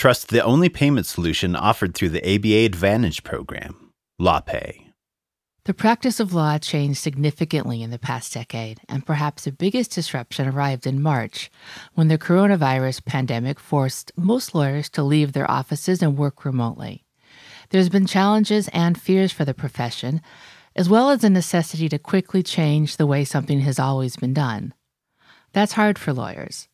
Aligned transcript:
trust 0.00 0.28
the 0.28 0.42
only 0.42 0.70
payment 0.70 1.04
solution 1.04 1.54
offered 1.54 1.94
through 1.94 2.08
the 2.08 2.24
ABA 2.24 2.64
Advantage 2.64 3.22
program, 3.22 3.92
LawPay. 4.18 4.86
The 5.66 5.74
practice 5.74 6.18
of 6.18 6.32
law 6.32 6.56
changed 6.56 6.98
significantly 6.98 7.82
in 7.82 7.90
the 7.90 7.98
past 7.98 8.32
decade, 8.32 8.80
and 8.88 9.04
perhaps 9.04 9.44
the 9.44 9.52
biggest 9.52 9.90
disruption 9.90 10.48
arrived 10.48 10.86
in 10.86 11.02
March 11.02 11.50
when 11.92 12.08
the 12.08 12.16
coronavirus 12.16 13.04
pandemic 13.04 13.60
forced 13.60 14.10
most 14.16 14.54
lawyers 14.54 14.88
to 14.88 15.02
leave 15.02 15.34
their 15.34 15.50
offices 15.50 16.00
and 16.00 16.16
work 16.16 16.46
remotely. 16.46 17.04
There's 17.68 17.90
been 17.90 18.06
challenges 18.06 18.68
and 18.68 18.98
fears 18.98 19.32
for 19.32 19.44
the 19.44 19.52
profession, 19.52 20.22
as 20.74 20.88
well 20.88 21.10
as 21.10 21.24
a 21.24 21.28
necessity 21.28 21.90
to 21.90 21.98
quickly 21.98 22.42
change 22.42 22.96
the 22.96 23.06
way 23.06 23.22
something 23.26 23.60
has 23.60 23.78
always 23.78 24.16
been 24.16 24.32
done. 24.32 24.72
That's 25.52 25.74
hard 25.74 25.98
for 25.98 26.14
lawyers. 26.14 26.69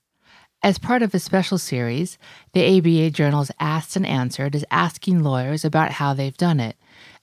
As 0.67 0.79
part 0.79 1.03
of 1.03 1.15
a 1.15 1.21
special 1.21 1.59
series, 1.59 2.19
the 2.53 2.79
ABA 2.79 3.11
Journal's 3.11 3.53
Asked 3.61 3.95
and 3.95 4.05
Answered 4.05 4.57
is 4.57 4.67
asking 4.69 5.23
lawyers 5.23 5.65
about 5.65 5.93
how 5.93 6.13
they've 6.13 6.37
done 6.37 6.59
it 6.59 6.75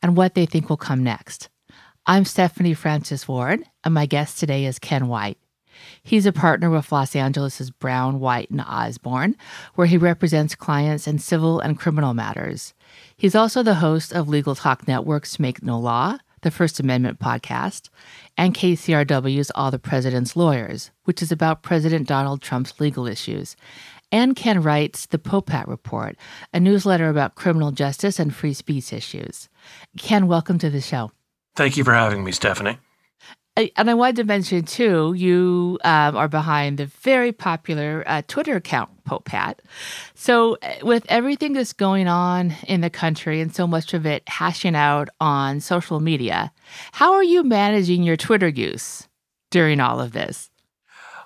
and 0.02 0.16
what 0.16 0.34
they 0.34 0.46
think 0.46 0.70
will 0.70 0.78
come 0.78 1.04
next. 1.04 1.50
I'm 2.06 2.24
Stephanie 2.24 2.74
Francis 2.74 3.28
Ward, 3.28 3.66
and 3.84 3.94
my 3.94 4.06
guest 4.06 4.40
today 4.40 4.64
is 4.64 4.80
Ken 4.80 5.10
White. 5.10 5.38
He's 6.02 6.26
a 6.26 6.32
partner 6.32 6.70
with 6.70 6.90
Los 6.90 7.18
Angeles' 7.18 7.70
Brown, 7.70 8.22
White, 8.22 8.50
and 8.50 8.62
Osborn, 8.62 9.36
where 9.76 9.88
he 9.88 9.98
represents 9.98 10.56
clients 10.56 11.06
in 11.06 11.20
civil 11.20 11.60
and 11.60 11.78
criminal 11.78 12.14
matters. 12.14 12.74
He's 13.18 13.36
also 13.36 13.62
the 13.62 13.76
host 13.76 14.14
of 14.14 14.30
Legal 14.30 14.56
Talk 14.56 14.88
Network's 14.88 15.38
Make 15.38 15.62
No 15.62 15.78
Law, 15.78 16.18
the 16.44 16.52
First 16.52 16.80
Amendment 16.80 17.20
podcast, 17.20 17.90
and 18.38 18.54
KCRW's 18.54 19.52
All 19.56 19.72
the 19.72 19.80
President's 19.80 20.36
Lawyers, 20.36 20.92
which 21.06 21.22
is 21.22 21.32
about 21.32 21.64
President 21.64 22.08
Donald 22.08 22.42
Trump's 22.42 22.80
legal 22.80 23.08
issues. 23.08 23.56
And 24.12 24.36
Ken 24.36 24.62
writes 24.62 25.08
the 25.08 25.18
Popehat 25.18 25.68
Report, 25.68 26.16
a 26.54 26.60
newsletter 26.60 27.10
about 27.10 27.36
criminal 27.36 27.72
justice 27.72 28.20
and 28.20 28.34
free 28.34 28.54
speech 28.54 28.94
issues. 28.94 29.50
Ken, 29.98 30.28
welcome 30.28 30.60
to 30.60 30.70
the 30.70 30.82
show. 30.82 31.12
Thank 31.56 31.78
you 31.78 31.84
for 31.84 31.94
having 31.94 32.24
me, 32.24 32.32
Stephanie. 32.32 32.78
And 33.56 33.90
I 33.90 33.94
wanted 33.94 34.16
to 34.16 34.24
mention 34.24 34.64
too, 34.64 35.14
you 35.14 35.78
um, 35.84 36.16
are 36.16 36.28
behind 36.28 36.80
the 36.80 36.88
very 36.88 37.32
popular 37.32 38.04
uh, 38.08 38.24
Twitter 38.28 38.56
account, 38.56 38.90
Popehat. 39.04 39.60
So, 40.16 40.58
uh, 40.64 40.74
with 40.82 41.06
everything 41.08 41.54
that's 41.54 41.74
going 41.74 42.08
on 42.08 42.56
in 42.68 42.82
the 42.82 42.90
country 42.90 43.42
and 43.42 43.54
so 43.54 43.68
much 43.68 43.94
of 43.94 44.08
it 44.08 44.24
hashing 44.28 44.76
out 44.76 45.10
on 45.20 45.60
social 45.60 46.00
media, 46.00 46.52
how 46.94 47.14
are 47.14 47.24
you 47.24 47.44
managing 47.44 48.02
your 48.02 48.18
Twitter 48.18 48.48
use 48.48 49.08
during 49.52 49.80
all 49.80 50.00
of 50.00 50.14
this? 50.14 50.50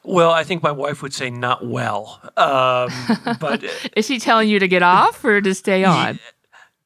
Well, 0.03 0.31
I 0.31 0.43
think 0.43 0.63
my 0.63 0.71
wife 0.71 1.01
would 1.01 1.13
say 1.13 1.29
not 1.29 1.65
well. 1.65 2.19
Um, 2.35 2.89
but 3.39 3.63
is 3.95 4.05
she 4.05 4.19
telling 4.19 4.49
you 4.49 4.59
to 4.59 4.67
get 4.67 4.83
off 4.83 5.23
or 5.23 5.39
to 5.39 5.53
stay 5.53 5.85
on? 5.85 6.19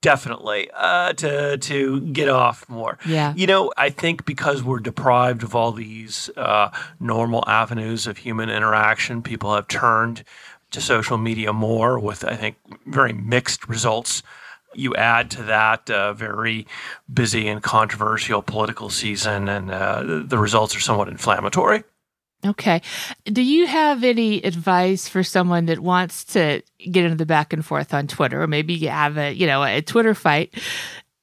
Definitely 0.02 0.70
uh, 0.74 1.14
to 1.14 1.58
to 1.58 2.02
get 2.02 2.28
off 2.28 2.68
more. 2.68 2.98
Yeah. 3.06 3.34
You 3.36 3.48
know, 3.48 3.72
I 3.78 3.90
think 3.90 4.26
because 4.26 4.64
we're 4.64 4.80
deprived 4.80 5.44
of 5.44 5.56
all 5.56 5.72
these 5.72 6.30
uh, 6.36 6.70
normal 7.00 7.44
avenues 7.48 8.08
of 8.08 8.18
human 8.18 8.50
interaction, 8.50 9.22
people 9.22 9.56
have 9.56 9.68
turned 9.68 10.24
to 10.72 10.82
social 10.82 11.18
media 11.18 11.54
more 11.54 12.00
with 12.00 12.26
I 12.26 12.36
think 12.36 12.56
very 12.86 13.14
mixed 13.14 13.68
results. 13.68 14.24
You 14.74 14.96
add 14.96 15.30
to 15.32 15.44
that 15.44 15.90
a 15.90 16.14
very 16.14 16.66
busy 17.14 17.50
and 17.50 17.62
controversial 17.62 18.42
political 18.42 18.90
season, 18.90 19.50
and 19.50 19.70
uh, 19.70 20.24
the 20.26 20.38
results 20.38 20.76
are 20.76 20.80
somewhat 20.80 21.10
inflammatory. 21.10 21.84
Okay. 22.45 22.81
Do 23.25 23.42
you 23.42 23.67
have 23.67 24.03
any 24.03 24.42
advice 24.42 25.08
for 25.08 25.23
someone 25.23 25.67
that 25.67 25.80
wants 25.80 26.23
to 26.25 26.64
get 26.80 27.03
into 27.06 27.16
the 27.16 27.25
back 27.25 27.53
and 27.53 27.64
forth 27.64 27.94
on 27.94 28.08
Twitter, 28.08 28.42
or 28.42 28.47
maybe 28.47 28.73
you 28.73 28.89
have 28.89 29.17
a 29.17 29.31
you 29.31 29.45
know 29.45 29.64
a 29.64 29.81
Twitter 29.81 30.16
fight? 30.16 30.53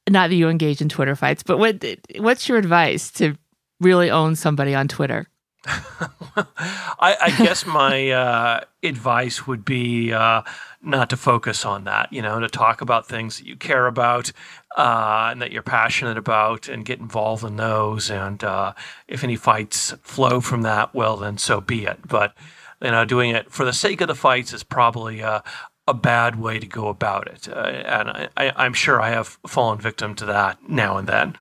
Not 0.09 0.31
that 0.31 0.37
you 0.37 0.49
engage 0.49 0.81
in 0.81 0.89
Twitter 0.89 1.17
fights, 1.17 1.43
but 1.43 1.59
what 1.59 1.85
what's 2.19 2.49
your 2.49 2.59
advice 2.59 3.11
to 3.13 3.37
really 3.81 4.11
own 4.11 4.37
somebody 4.37 4.75
on 4.75 4.89
Twitter? 4.89 5.29
I, 5.67 7.17
I, 7.21 7.35
guess 7.37 7.67
my 7.67 8.11
uh, 8.11 8.61
advice 8.83 9.47
would 9.47 9.65
be 9.65 10.13
uh, 10.13 10.43
not 10.81 11.11
to 11.11 11.17
focus 11.17 11.65
on 11.65 11.85
that. 11.85 12.13
You 12.13 12.23
know, 12.23 12.39
to 12.39 12.49
talk 12.49 12.81
about 12.81 13.07
things 13.07 13.39
that 13.39 13.47
you 13.47 13.57
care 13.57 13.87
about 13.87 14.33
uh, 14.77 15.29
and 15.31 15.43
that 15.43 15.53
you're 15.53 15.63
passionate 15.63 16.19
about, 16.19 16.69
and 16.69 16.85
get 16.85 16.99
involved 16.99 17.45
in 17.45 17.57
those. 17.57 18.11
And 18.11 18.43
uh, 18.45 18.75
if 19.07 19.25
any 19.25 19.37
fights 19.37 19.95
flow 20.03 20.41
from 20.41 20.63
that, 20.63 20.95
well, 20.95 21.17
then 21.17 21.39
so 21.39 21.61
be 21.61 21.85
it. 21.85 22.07
But 22.07 22.35
you 22.83 22.91
know, 22.91 23.05
doing 23.05 23.31
it 23.31 23.51
for 23.51 23.65
the 23.65 23.73
sake 23.73 24.01
of 24.01 24.09
the 24.09 24.15
fights 24.15 24.53
is 24.53 24.63
probably 24.63 25.21
a, 25.21 25.43
a 25.87 25.95
bad 25.95 26.39
way 26.39 26.59
to 26.59 26.67
go 26.67 26.89
about 26.89 27.27
it. 27.27 27.49
Uh, 27.49 27.61
and 27.61 28.29
I, 28.37 28.67
am 28.67 28.75
sure 28.75 29.01
I 29.01 29.11
have 29.11 29.39
fallen 29.47 29.79
victim 29.79 30.15
to 30.17 30.27
that 30.27 30.59
now 30.69 30.97
and 30.97 31.09
then. 31.09 31.39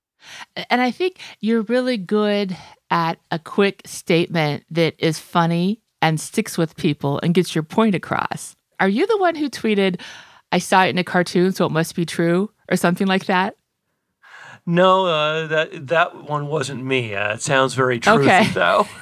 And 0.68 0.80
I 0.80 0.90
think 0.90 1.20
you're 1.40 1.62
really 1.62 1.96
good 1.96 2.56
at 2.90 3.18
a 3.30 3.38
quick 3.38 3.82
statement 3.86 4.64
that 4.70 4.94
is 4.98 5.18
funny 5.18 5.80
and 6.02 6.20
sticks 6.20 6.58
with 6.58 6.76
people 6.76 7.20
and 7.22 7.34
gets 7.34 7.54
your 7.54 7.64
point 7.64 7.94
across. 7.94 8.56
Are 8.80 8.88
you 8.88 9.06
the 9.06 9.18
one 9.18 9.34
who 9.34 9.50
tweeted, 9.50 10.00
I 10.52 10.58
saw 10.58 10.84
it 10.84 10.90
in 10.90 10.98
a 10.98 11.04
cartoon, 11.04 11.52
so 11.52 11.66
it 11.66 11.72
must 11.72 11.94
be 11.94 12.06
true, 12.06 12.50
or 12.70 12.76
something 12.76 13.06
like 13.06 13.26
that? 13.26 13.56
No, 14.66 15.06
uh, 15.06 15.46
that 15.46 15.86
that 15.88 16.28
one 16.28 16.46
wasn't 16.48 16.84
me. 16.84 17.14
Uh, 17.14 17.34
it 17.34 17.42
sounds 17.42 17.74
very 17.74 17.98
true, 18.00 18.20
okay. 18.20 18.46
though. 18.52 18.86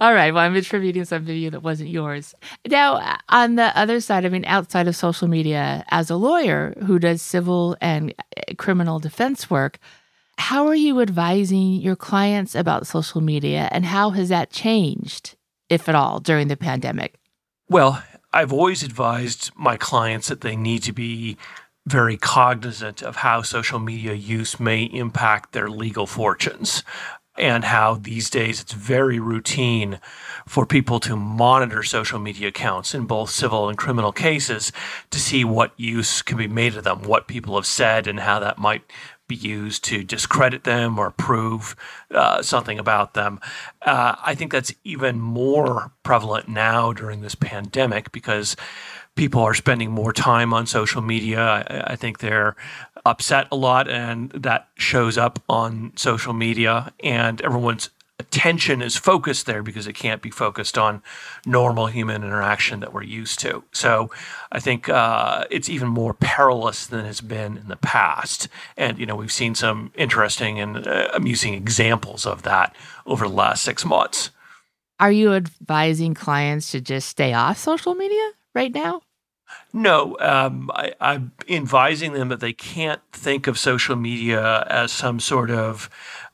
All 0.00 0.14
right. 0.14 0.32
Well, 0.32 0.44
I'm 0.44 0.54
attributing 0.54 1.04
something 1.04 1.26
to 1.26 1.34
you 1.34 1.50
that 1.50 1.62
wasn't 1.62 1.90
yours. 1.90 2.34
Now, 2.66 3.16
on 3.28 3.56
the 3.56 3.76
other 3.76 4.00
side, 4.00 4.24
I 4.24 4.28
mean, 4.28 4.44
outside 4.44 4.86
of 4.86 4.96
social 4.96 5.28
media, 5.28 5.84
as 5.90 6.10
a 6.10 6.16
lawyer 6.16 6.74
who 6.86 6.98
does 6.98 7.20
civil 7.20 7.76
and 7.80 8.14
uh, 8.36 8.54
criminal 8.56 8.98
defense 8.98 9.50
work, 9.50 9.78
how 10.38 10.66
are 10.68 10.74
you 10.74 11.00
advising 11.00 11.74
your 11.74 11.96
clients 11.96 12.54
about 12.54 12.86
social 12.86 13.20
media 13.20 13.68
and 13.72 13.84
how 13.84 14.10
has 14.10 14.28
that 14.28 14.50
changed, 14.50 15.36
if 15.68 15.88
at 15.88 15.94
all, 15.94 16.20
during 16.20 16.48
the 16.48 16.56
pandemic? 16.56 17.16
Well, 17.68 18.02
I've 18.32 18.52
always 18.52 18.82
advised 18.82 19.50
my 19.56 19.76
clients 19.76 20.28
that 20.28 20.42
they 20.42 20.56
need 20.56 20.82
to 20.84 20.92
be 20.92 21.36
very 21.86 22.18
cognizant 22.18 23.02
of 23.02 23.16
how 23.16 23.40
social 23.40 23.78
media 23.78 24.12
use 24.12 24.60
may 24.60 24.84
impact 24.84 25.52
their 25.52 25.70
legal 25.70 26.06
fortunes 26.06 26.82
and 27.38 27.64
how 27.64 27.94
these 27.94 28.28
days 28.28 28.60
it's 28.60 28.72
very 28.72 29.18
routine 29.18 30.00
for 30.46 30.66
people 30.66 31.00
to 31.00 31.16
monitor 31.16 31.82
social 31.82 32.18
media 32.18 32.48
accounts 32.48 32.94
in 32.94 33.06
both 33.06 33.30
civil 33.30 33.68
and 33.68 33.78
criminal 33.78 34.12
cases 34.12 34.72
to 35.10 35.18
see 35.18 35.44
what 35.44 35.72
use 35.76 36.20
can 36.20 36.36
be 36.36 36.48
made 36.48 36.76
of 36.76 36.84
them, 36.84 37.02
what 37.02 37.28
people 37.28 37.54
have 37.54 37.66
said, 37.66 38.06
and 38.06 38.20
how 38.20 38.40
that 38.40 38.58
might 38.58 38.82
be 39.28 39.36
used 39.36 39.84
to 39.84 40.02
discredit 40.02 40.64
them 40.64 40.98
or 40.98 41.10
prove 41.10 41.76
uh, 42.10 42.42
something 42.42 42.78
about 42.78 43.14
them. 43.14 43.40
Uh, 43.82 44.16
I 44.24 44.34
think 44.34 44.52
that's 44.52 44.72
even 44.84 45.20
more 45.20 45.92
prevalent 46.02 46.48
now 46.48 46.92
during 46.92 47.20
this 47.20 47.34
pandemic 47.34 48.10
because 48.10 48.56
people 49.14 49.42
are 49.42 49.54
spending 49.54 49.90
more 49.90 50.12
time 50.12 50.54
on 50.54 50.66
social 50.66 51.02
media. 51.02 51.40
I, 51.40 51.92
I, 51.92 51.96
think 51.96 52.20
they're 52.20 52.54
upset 53.04 53.48
a 53.50 53.56
lot, 53.56 53.88
and 53.88 54.30
that 54.30 54.68
shows 54.76 55.18
up 55.18 55.42
on 55.48 55.92
social 55.96 56.32
media, 56.32 56.92
and 57.02 57.40
everyone's 57.42 57.90
attention 58.18 58.82
is 58.82 58.96
focused 58.96 59.46
there 59.46 59.62
because 59.62 59.86
it 59.86 59.92
can't 59.92 60.20
be 60.20 60.30
focused 60.30 60.76
on 60.76 61.02
normal 61.46 61.86
human 61.86 62.24
interaction 62.24 62.80
that 62.80 62.92
we're 62.92 63.02
used 63.02 63.38
to. 63.40 63.62
So 63.72 64.10
I 64.50 64.60
think 64.60 64.88
uh, 64.88 65.44
it's 65.50 65.68
even 65.68 65.88
more 65.88 66.14
perilous 66.14 66.86
than 66.86 67.06
it's 67.06 67.20
been 67.20 67.56
in 67.56 67.68
the 67.68 67.76
past. 67.76 68.48
And, 68.76 68.98
you 68.98 69.06
know, 69.06 69.16
we've 69.16 69.32
seen 69.32 69.54
some 69.54 69.92
interesting 69.94 70.58
and 70.58 70.86
uh, 70.86 71.08
amusing 71.14 71.54
examples 71.54 72.26
of 72.26 72.42
that 72.42 72.74
over 73.06 73.28
the 73.28 73.34
last 73.34 73.62
six 73.62 73.84
months. 73.84 74.30
Are 75.00 75.12
you 75.12 75.34
advising 75.34 76.14
clients 76.14 76.72
to 76.72 76.80
just 76.80 77.08
stay 77.08 77.32
off 77.32 77.58
social 77.58 77.94
media 77.94 78.30
right 78.52 78.74
now? 78.74 79.02
No, 79.72 80.16
um, 80.18 80.70
I, 80.74 80.94
I'm 81.00 81.32
advising 81.48 82.12
them 82.12 82.28
that 82.28 82.40
they 82.40 82.52
can't 82.52 83.00
think 83.12 83.46
of 83.46 83.58
social 83.58 83.96
media 83.96 84.66
as 84.68 84.92
some 84.92 85.20
sort 85.20 85.50
of 85.50 85.88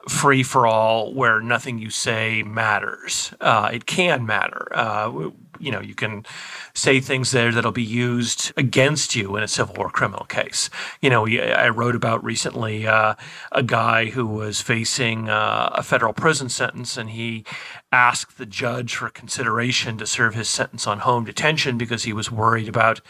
free 0.09 0.43
for 0.43 0.67
all 0.67 1.13
where 1.13 1.41
nothing 1.41 1.79
you 1.79 1.91
say 1.91 2.43
matters. 2.43 3.33
Uh, 3.41 3.71
it 3.73 3.87
can 3.87 4.27
matter. 4.27 4.69
Uh, 4.73 5.31
you 5.59 5.71
know, 5.71 5.81
you 5.81 5.95
can 5.95 6.27
say 6.75 7.01
things 7.01 7.31
there 7.31 7.53
that'll 7.53 7.73
be 7.73 7.83
used 7.83 8.53
against 8.57 9.15
you 9.15 9.37
in 9.37 9.43
a 9.43 9.49
civil 9.49 9.77
or 9.79 9.89
criminal 9.89 10.25
case. 10.27 10.69
You 11.01 11.11
know, 11.11 11.27
I 11.27 11.69
wrote 11.69 11.95
about 11.95 12.25
recently 12.25 12.87
uh, 12.87 13.15
a 13.53 13.63
guy 13.63 14.07
who 14.07 14.27
was 14.27 14.61
facing 14.61 15.29
uh, 15.29 15.71
a 15.75 15.83
federal 15.83 16.13
prison 16.13 16.49
sentence, 16.49 16.97
and 16.97 17.11
he 17.11 17.45
asked 17.93 18.39
the 18.39 18.47
judge 18.47 18.97
for 18.97 19.09
consideration 19.09 19.97
to 19.99 20.07
serve 20.07 20.35
his 20.35 20.49
sentence 20.49 20.87
on 20.87 21.01
home 21.01 21.25
detention 21.25 21.79
because 21.79 22.03
he 22.03 22.13
was 22.13 22.31
worried 22.31 22.69
about 22.69 23.01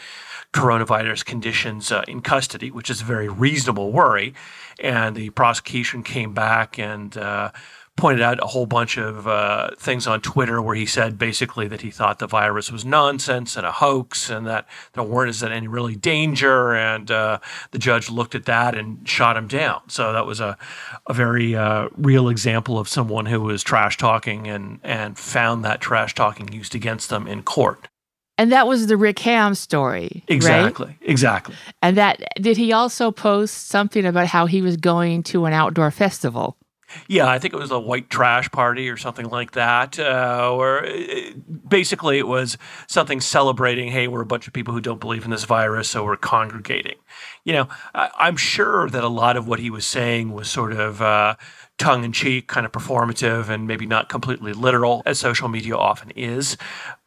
coronavirus 0.55 1.25
conditions 1.25 1.91
uh, 1.91 2.03
in 2.07 2.21
custody, 2.21 2.71
which 2.71 2.89
is 2.89 3.01
a 3.01 3.03
very 3.03 3.27
reasonable 3.27 3.91
worry. 3.91 4.33
And 4.79 5.13
the 5.15 5.29
prosecution 5.31 6.01
came 6.01 6.33
back 6.33 6.79
and 6.79 7.15
uh, 7.17 7.51
pointed 7.97 8.21
out 8.21 8.41
a 8.41 8.47
whole 8.47 8.65
bunch 8.65 8.97
of 8.97 9.27
uh, 9.27 9.71
things 9.77 10.07
on 10.07 10.21
Twitter 10.21 10.61
where 10.61 10.75
he 10.75 10.85
said 10.85 11.17
basically 11.17 11.67
that 11.67 11.81
he 11.81 11.91
thought 11.91 12.19
the 12.19 12.27
virus 12.27 12.71
was 12.71 12.85
nonsense 12.85 13.57
and 13.57 13.65
a 13.65 13.71
hoax 13.71 14.29
and 14.29 14.47
that 14.47 14.65
there 14.93 15.03
weren't 15.03 15.43
any 15.43 15.67
really 15.67 15.95
danger. 15.95 16.73
And 16.73 17.11
uh, 17.11 17.39
the 17.71 17.79
judge 17.79 18.09
looked 18.09 18.33
at 18.33 18.45
that 18.45 18.75
and 18.75 19.07
shot 19.07 19.35
him 19.35 19.47
down. 19.47 19.89
So 19.89 20.13
that 20.13 20.25
was 20.25 20.39
a, 20.39 20.57
a 21.05 21.13
very 21.13 21.53
uh, 21.53 21.89
real 21.97 22.29
example 22.29 22.79
of 22.79 22.87
someone 22.87 23.25
who 23.25 23.41
was 23.41 23.61
trash 23.61 23.97
talking 23.97 24.47
and, 24.47 24.79
and 24.83 25.17
found 25.17 25.65
that 25.65 25.81
trash 25.81 26.15
talking 26.15 26.51
used 26.53 26.75
against 26.75 27.09
them 27.09 27.27
in 27.27 27.43
court. 27.43 27.89
And 28.37 28.51
that 28.51 28.67
was 28.67 28.87
the 28.87 28.97
Rick 28.97 29.19
Ham 29.19 29.55
story. 29.55 30.23
Exactly. 30.27 30.87
Right? 30.87 30.97
Exactly. 31.01 31.55
And 31.81 31.97
that 31.97 32.21
did 32.41 32.57
he 32.57 32.73
also 32.73 33.11
post 33.11 33.67
something 33.67 34.05
about 34.05 34.27
how 34.27 34.45
he 34.45 34.61
was 34.61 34.77
going 34.77 35.23
to 35.23 35.45
an 35.45 35.53
outdoor 35.53 35.91
festival? 35.91 36.57
Yeah, 37.07 37.27
I 37.27 37.39
think 37.39 37.53
it 37.53 37.59
was 37.59 37.71
a 37.71 37.79
white 37.79 38.09
trash 38.09 38.49
party 38.51 38.89
or 38.89 38.97
something 38.97 39.27
like 39.29 39.51
that. 39.51 39.99
Uh, 39.99 40.51
or 40.53 40.85
uh, 40.85 41.31
basically, 41.67 42.19
it 42.19 42.27
was 42.27 42.57
something 42.87 43.19
celebrating, 43.19 43.91
hey, 43.91 44.07
we're 44.07 44.21
a 44.21 44.25
bunch 44.25 44.47
of 44.47 44.53
people 44.53 44.73
who 44.73 44.81
don't 44.81 44.99
believe 44.99 45.25
in 45.25 45.31
this 45.31 45.45
virus, 45.45 45.89
so 45.89 46.03
we're 46.05 46.15
congregating. 46.15 46.95
You 47.43 47.53
know, 47.53 47.69
I, 47.93 48.27
am 48.27 48.37
sure 48.37 48.89
that 48.89 49.03
a 49.03 49.09
lot 49.09 49.35
of 49.35 49.47
what 49.47 49.59
he 49.59 49.69
was 49.69 49.85
saying 49.85 50.31
was 50.31 50.49
sort 50.49 50.73
of 50.73 51.01
uh, 51.01 51.35
tongue 51.77 52.03
in 52.03 52.11
cheek, 52.11 52.47
kind 52.47 52.65
of 52.65 52.71
performative, 52.71 53.49
and 53.49 53.67
maybe 53.67 53.85
not 53.85 54.07
completely 54.07 54.53
literal, 54.53 55.01
as 55.05 55.19
social 55.19 55.47
media 55.47 55.75
often 55.75 56.11
is. 56.11 56.55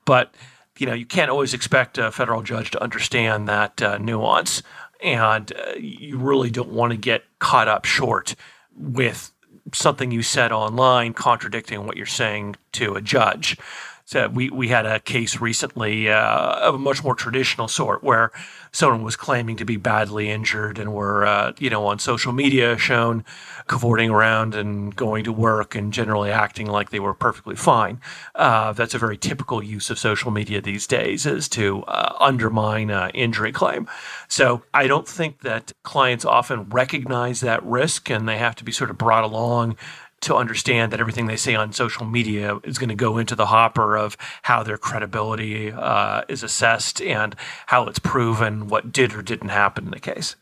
But 0.05 0.35
you 0.79 0.87
know, 0.87 0.95
you 0.95 1.07
can't 1.07 1.31
always 1.31 1.55
expect 1.55 1.99
a 1.99 2.11
federal 2.11 2.43
judge 2.43 2.71
to 2.73 2.83
understand 2.83 3.49
that 3.49 3.83
uh, 3.83 3.99
nuance, 3.99 4.63
and 5.03 5.53
uh, 5.53 5.75
you 5.79 6.19
really 6.19 6.51
don't 6.51 6.71
want 6.71 6.93
to 6.93 6.97
get 6.97 7.25
caught 7.39 7.69
up 7.69 7.85
short 7.85 8.35
with 8.77 9.33
something 9.73 10.11
you 10.11 10.23
said 10.23 10.53
online 10.53 11.13
contradicting 11.13 11.87
what 11.87 11.97
you're 11.97 12.07
saying 12.07 12.57
to 12.73 12.95
a 12.95 13.01
judge. 13.01 13.57
So 14.05 14.29
we, 14.29 14.49
we 14.49 14.69
had 14.69 14.87
a 14.87 15.01
case 15.01 15.39
recently 15.39 16.09
uh, 16.09 16.69
of 16.69 16.75
a 16.75 16.79
much 16.79 17.05
more 17.05 17.15
traditional 17.15 17.69
sort 17.69 18.03
where 18.03 18.33
someone 18.73 19.03
was 19.03 19.17
claiming 19.17 19.57
to 19.57 19.65
be 19.65 19.77
badly 19.77 20.31
injured 20.31 20.79
and 20.79 20.93
were, 20.93 21.27
uh, 21.27 21.53
you 21.59 21.71
know, 21.71 21.87
on 21.87 21.99
social 21.99 22.33
media 22.33 22.77
shown 22.79 23.25
cavorting 23.67 24.11
around 24.11 24.55
and 24.55 24.95
going 24.97 25.25
to 25.25 25.33
work 25.33 25.75
and 25.75 25.93
generally 25.93 26.31
acting 26.31 26.67
like 26.67 26.91
they 26.91 27.01
were 27.01 27.15
perfectly 27.15 27.57
fine. 27.57 28.01
Uh, 28.35 28.73
that's 28.73 28.95
a 28.95 28.99
very 28.99 29.17
typical 29.17 29.63
use 29.63 29.91
of 29.91 29.99
social 29.99 30.31
media 30.31 30.61
these 30.61 30.87
days 30.87 31.27
is 31.27 31.49
to 31.49 31.83
uh, 31.85 32.15
undermine 32.19 32.91
an 32.91 33.11
injury 33.11 33.53
claim. 33.53 33.87
So 34.29 34.63
I 34.73 34.87
don't 34.87 35.09
think 35.09 35.41
that 35.43 35.73
clients 35.83 36.25
often 36.25 36.69
recognize 36.69 37.41
that 37.41 37.63
risk 37.65 38.11
and 38.11 38.29
they 38.29 38.39
have 38.39 38.57
to 38.57 38.65
be 38.65 38.73
sort 38.73 38.91
of 38.91 38.99
brought 38.99 39.25
along 39.25 39.77
to 40.21 40.35
understand 40.35 40.93
that 40.93 41.01
everything 41.01 41.27
they 41.27 41.37
say 41.37 41.55
on 41.55 41.73
social 41.73 42.05
media 42.05 42.59
is 42.65 42.79
going 42.79 42.89
to 42.89 42.95
go 42.95 43.19
into 43.19 43.35
the 43.35 43.47
hopper 43.47 43.97
of 43.97 44.17
how 44.43 44.63
their 44.63 44.79
credibility 44.79 45.71
uh, 45.73 46.23
is 46.29 46.43
assessed 46.43 47.01
and 47.01 47.37
how 47.67 47.87
it's 47.87 47.99
proven 47.99 48.69
what 48.69 48.93
did 48.93 49.15
or 49.15 49.23
didn't 49.23 49.51
happen 49.51 49.85
in 49.85 49.91
the 49.91 50.01
case. 50.01 50.37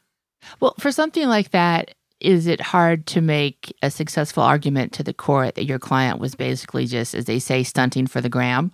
Well, 0.60 0.74
for 0.78 0.92
something 0.92 1.28
like 1.28 1.50
that, 1.50 1.94
is 2.20 2.46
it 2.46 2.60
hard 2.60 3.06
to 3.08 3.20
make 3.20 3.76
a 3.82 3.90
successful 3.90 4.42
argument 4.42 4.92
to 4.94 5.02
the 5.02 5.12
court 5.12 5.54
that 5.56 5.66
your 5.66 5.78
client 5.78 6.18
was 6.18 6.34
basically 6.34 6.86
just, 6.86 7.14
as 7.14 7.26
they 7.26 7.38
say, 7.38 7.62
stunting 7.62 8.06
for 8.06 8.20
the 8.20 8.28
gram? 8.28 8.72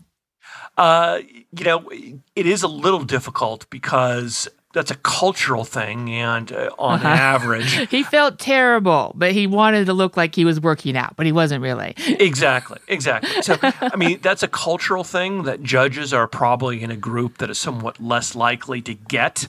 Uh, 0.77 1.21
you 1.57 1.65
know, 1.65 1.89
it 1.91 2.47
is 2.47 2.63
a 2.63 2.69
little 2.69 3.03
difficult 3.03 3.69
because 3.71 4.49
that's 4.73 4.91
a 4.91 4.97
cultural 4.97 5.65
thing 5.65 6.11
and 6.11 6.53
uh, 6.53 6.71
on 6.79 7.01
uh-huh. 7.01 7.09
average 7.09 7.73
he 7.91 8.03
felt 8.03 8.39
terrible 8.39 9.13
but 9.15 9.33
he 9.33 9.47
wanted 9.47 9.87
to 9.87 9.93
look 9.93 10.17
like 10.17 10.35
he 10.35 10.45
was 10.45 10.61
working 10.61 10.97
out 10.97 11.15
but 11.17 11.27
he 11.27 11.33
wasn't 11.33 11.61
really 11.63 11.95
exactly 12.07 12.79
exactly 12.89 13.43
so 13.43 13.57
i 13.63 13.97
mean 13.97 14.19
that's 14.23 14.43
a 14.43 14.49
cultural 14.49 15.05
thing 15.05 15.43
that 15.45 15.63
judges 15.63 16.13
are 16.13 16.27
probably 16.27 16.83
in 16.83 16.91
a 16.91 16.97
group 16.97 17.39
that 17.39 17.51
is 17.51 17.59
somewhat 17.59 18.01
less 18.01 18.35
likely 18.35 18.81
to 18.81 18.95
get 18.95 19.49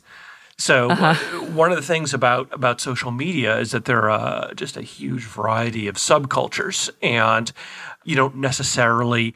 so 0.58 0.92
uh-huh. 0.92 1.14
Uh, 1.14 1.46
one 1.52 1.72
of 1.72 1.78
the 1.78 1.84
things 1.84 2.14
about 2.14 2.52
about 2.54 2.80
social 2.80 3.12
media 3.12 3.58
is 3.58 3.72
that 3.72 3.86
there 3.86 4.10
are 4.10 4.50
uh, 4.50 4.54
just 4.54 4.78
a 4.78 4.82
huge 4.82 5.24
variety 5.24 5.88
of 5.88 5.96
subcultures 5.96 6.90
and 7.02 7.52
you 8.04 8.16
don't 8.16 8.36
necessarily 8.36 9.34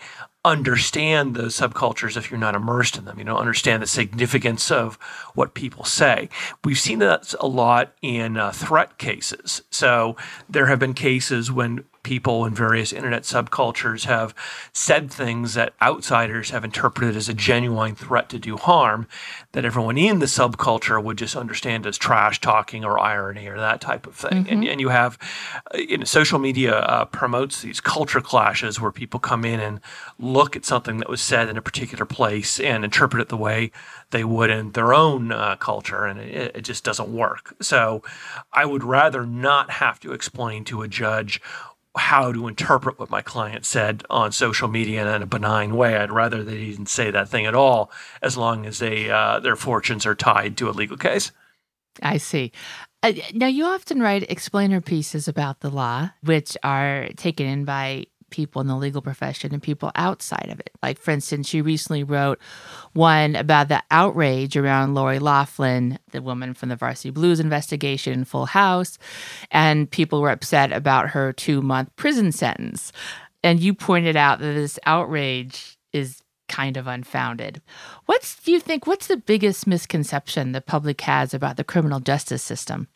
understand 0.48 1.36
the 1.36 1.44
subcultures 1.44 2.18
if 2.18 2.32
you're 2.32 2.40
not 2.40 2.56
immersed 2.56 2.98
in 2.98 3.06
them. 3.06 3.20
You 3.20 3.26
don't 3.26 3.40
understand 3.40 3.84
the 3.84 3.88
significance 3.88 4.72
of 4.72 4.96
what 5.36 5.54
people 5.54 5.84
say. 5.84 6.30
We've 6.64 6.80
seen 6.80 7.00
that 7.00 7.34
a 7.40 7.48
lot 7.48 7.94
in 8.02 8.38
uh, 8.38 8.52
threat 8.52 8.98
cases. 8.98 9.62
So 9.70 10.16
there 10.50 10.68
have 10.68 10.80
been 10.80 10.94
cases 10.94 11.52
when 11.52 11.84
people 12.08 12.46
in 12.46 12.54
various 12.54 12.94
internet 12.94 13.24
subcultures 13.24 14.06
have 14.06 14.34
said 14.72 15.12
things 15.12 15.56
that 15.56 15.74
outsiders 15.82 16.52
have 16.52 16.64
interpreted 16.64 17.18
as 17.18 17.28
a 17.28 17.34
genuine 17.34 17.96
threat 17.96 18.30
to 18.30 18.40
do 18.40 18.56
harm 18.56 19.06
that 19.52 19.66
everyone 19.66 19.98
in 19.98 20.20
the 20.20 20.26
subculture 20.26 21.04
would 21.04 21.18
just 21.18 21.36
understand 21.36 21.86
as 21.86 21.98
trash 21.98 22.40
talking 22.40 22.86
or 22.86 22.98
irony 22.98 23.46
or 23.46 23.58
that 23.58 23.82
type 23.82 24.08
of 24.08 24.16
thing. 24.16 24.46
Mm-hmm. 24.46 24.54
And, 24.54 24.64
and 24.64 24.80
you 24.80 24.88
have 24.88 25.18
uh, 25.74 25.80
you 25.80 25.98
know, 25.98 26.06
social 26.06 26.40
media 26.40 26.78
uh, 26.78 27.04
promotes 27.04 27.62
these 27.62 27.82
culture 27.82 28.22
clashes 28.22 28.80
where 28.80 28.94
people 28.94 29.20
come 29.20 29.44
in 29.44 29.60
and 29.60 29.82
look 30.18 30.56
at 30.56 30.64
something 30.64 31.00
that 31.00 31.10
was 31.10 31.22
said 31.22 31.50
in 31.50 31.58
a 31.58 31.62
particular 31.62 32.06
place 32.06 32.58
and 32.58 32.86
interpret 32.86 33.22
it 33.22 33.28
the 33.28 33.36
way 33.36 33.70
they 34.12 34.24
would 34.24 34.50
in 34.50 34.72
their 34.72 34.94
own 34.94 35.34
uh, 35.34 35.58
culture, 35.58 36.06
and 36.06 36.22
it, 36.22 36.56
it 36.56 36.62
just 36.62 36.86
doesn't 36.86 37.10
work. 37.10 37.54
So 37.62 38.02
I 38.54 38.64
would 38.64 38.86
rather 38.86 39.26
not 39.26 39.70
have 39.70 40.00
to 40.00 40.14
explain 40.14 40.64
to 40.66 40.82
a 40.82 40.88
judge 40.88 41.42
how 41.98 42.32
to 42.32 42.48
interpret 42.48 43.00
what 43.00 43.10
my 43.10 43.22
client 43.22 43.66
said 43.66 44.04
on 44.10 44.32
social 44.32 44.68
media 44.68 45.16
in 45.16 45.22
a 45.22 45.26
benign 45.26 45.76
way. 45.76 45.98
I'd 45.98 46.12
rather 46.12 46.44
they 46.44 46.66
didn't 46.66 46.90
say 46.90 47.12
that 47.12 47.30
thing 47.30 47.46
at 47.46 47.56
all, 47.56 47.92
as 48.22 48.38
long 48.38 48.66
as 48.66 48.80
they 48.80 49.10
uh, 49.10 49.40
their 49.40 49.56
fortunes 49.56 50.06
are 50.06 50.16
tied 50.16 50.58
to 50.58 50.70
a 50.70 50.72
legal 50.72 50.98
case. 50.98 51.32
I 52.02 52.18
see. 52.18 52.52
Uh, 53.04 53.14
now, 53.34 53.48
you 53.48 53.66
often 53.66 54.02
write 54.02 54.30
explainer 54.30 54.82
pieces 54.82 55.28
about 55.28 55.60
the 55.60 55.70
law, 55.70 56.12
which 56.24 56.58
are 56.64 57.10
taken 57.16 57.46
in 57.46 57.64
by 57.64 58.08
people 58.30 58.62
in 58.62 58.68
the 58.68 58.76
legal 58.76 59.02
profession 59.02 59.54
and 59.54 59.62
people 59.62 59.92
outside 59.96 60.50
of 60.50 60.60
it. 60.60 60.72
Like, 60.82 61.00
for 61.00 61.12
instance, 61.12 61.48
she 61.48 61.62
recently 61.62 62.04
wrote 62.04 62.40
one 62.94 63.36
about 63.36 63.70
the 63.70 63.82
outrage 63.92 64.56
around 64.58 64.96
Lori 64.96 65.20
Loughlin, 65.20 66.00
the 66.12 66.22
woman 66.22 66.54
from 66.54 66.70
the 66.70 66.76
Varsity 66.76 67.10
Blues 67.10 67.40
investigation 67.40 68.14
in 68.14 68.26
Full 68.26 68.48
House, 68.48 68.98
and 69.52 69.90
people 69.90 70.22
were 70.22 70.32
upset 70.32 70.72
about 70.72 71.10
her 71.10 71.34
two 71.34 71.62
month 71.62 71.96
prison 71.96 72.32
sentence. 72.32 72.92
And 73.44 73.60
you 73.60 73.74
pointed 73.74 74.16
out 74.16 74.40
that 74.40 74.54
this 74.54 74.80
outrage 74.86 75.78
is 75.94 76.22
kind 76.48 76.78
of 76.78 76.88
unfounded. 76.88 77.62
What's 78.06 78.42
do 78.42 78.52
you 78.52 78.60
think 78.60 78.88
what's 78.88 79.08
the 79.08 79.18
biggest 79.18 79.68
misconception 79.68 80.52
the 80.52 80.62
public 80.62 81.02
has 81.02 81.34
about 81.34 81.58
the 81.58 81.64
criminal 81.64 82.00
justice 82.00 82.44
system? 82.44 82.88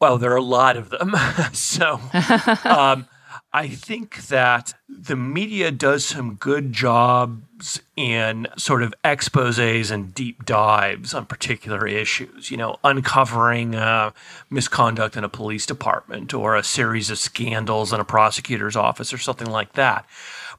Well, 0.00 0.18
there 0.18 0.32
are 0.32 0.36
a 0.36 0.42
lot 0.42 0.76
of 0.76 0.90
them. 0.90 1.14
so 1.52 2.00
um, 2.64 3.06
I 3.54 3.68
think 3.68 4.28
that 4.28 4.72
the 4.88 5.16
media 5.16 5.70
does 5.70 6.06
some 6.06 6.36
good 6.36 6.72
jobs 6.72 7.82
in 7.96 8.46
sort 8.56 8.82
of 8.82 8.94
exposes 9.04 9.90
and 9.90 10.14
deep 10.14 10.46
dives 10.46 11.12
on 11.12 11.26
particular 11.26 11.86
issues, 11.86 12.50
you 12.50 12.56
know, 12.56 12.78
uncovering 12.82 13.74
uh, 13.74 14.12
misconduct 14.48 15.18
in 15.18 15.24
a 15.24 15.28
police 15.28 15.66
department 15.66 16.32
or 16.32 16.56
a 16.56 16.64
series 16.64 17.10
of 17.10 17.18
scandals 17.18 17.92
in 17.92 18.00
a 18.00 18.04
prosecutor's 18.04 18.74
office 18.74 19.12
or 19.12 19.18
something 19.18 19.50
like 19.50 19.74
that. 19.74 20.06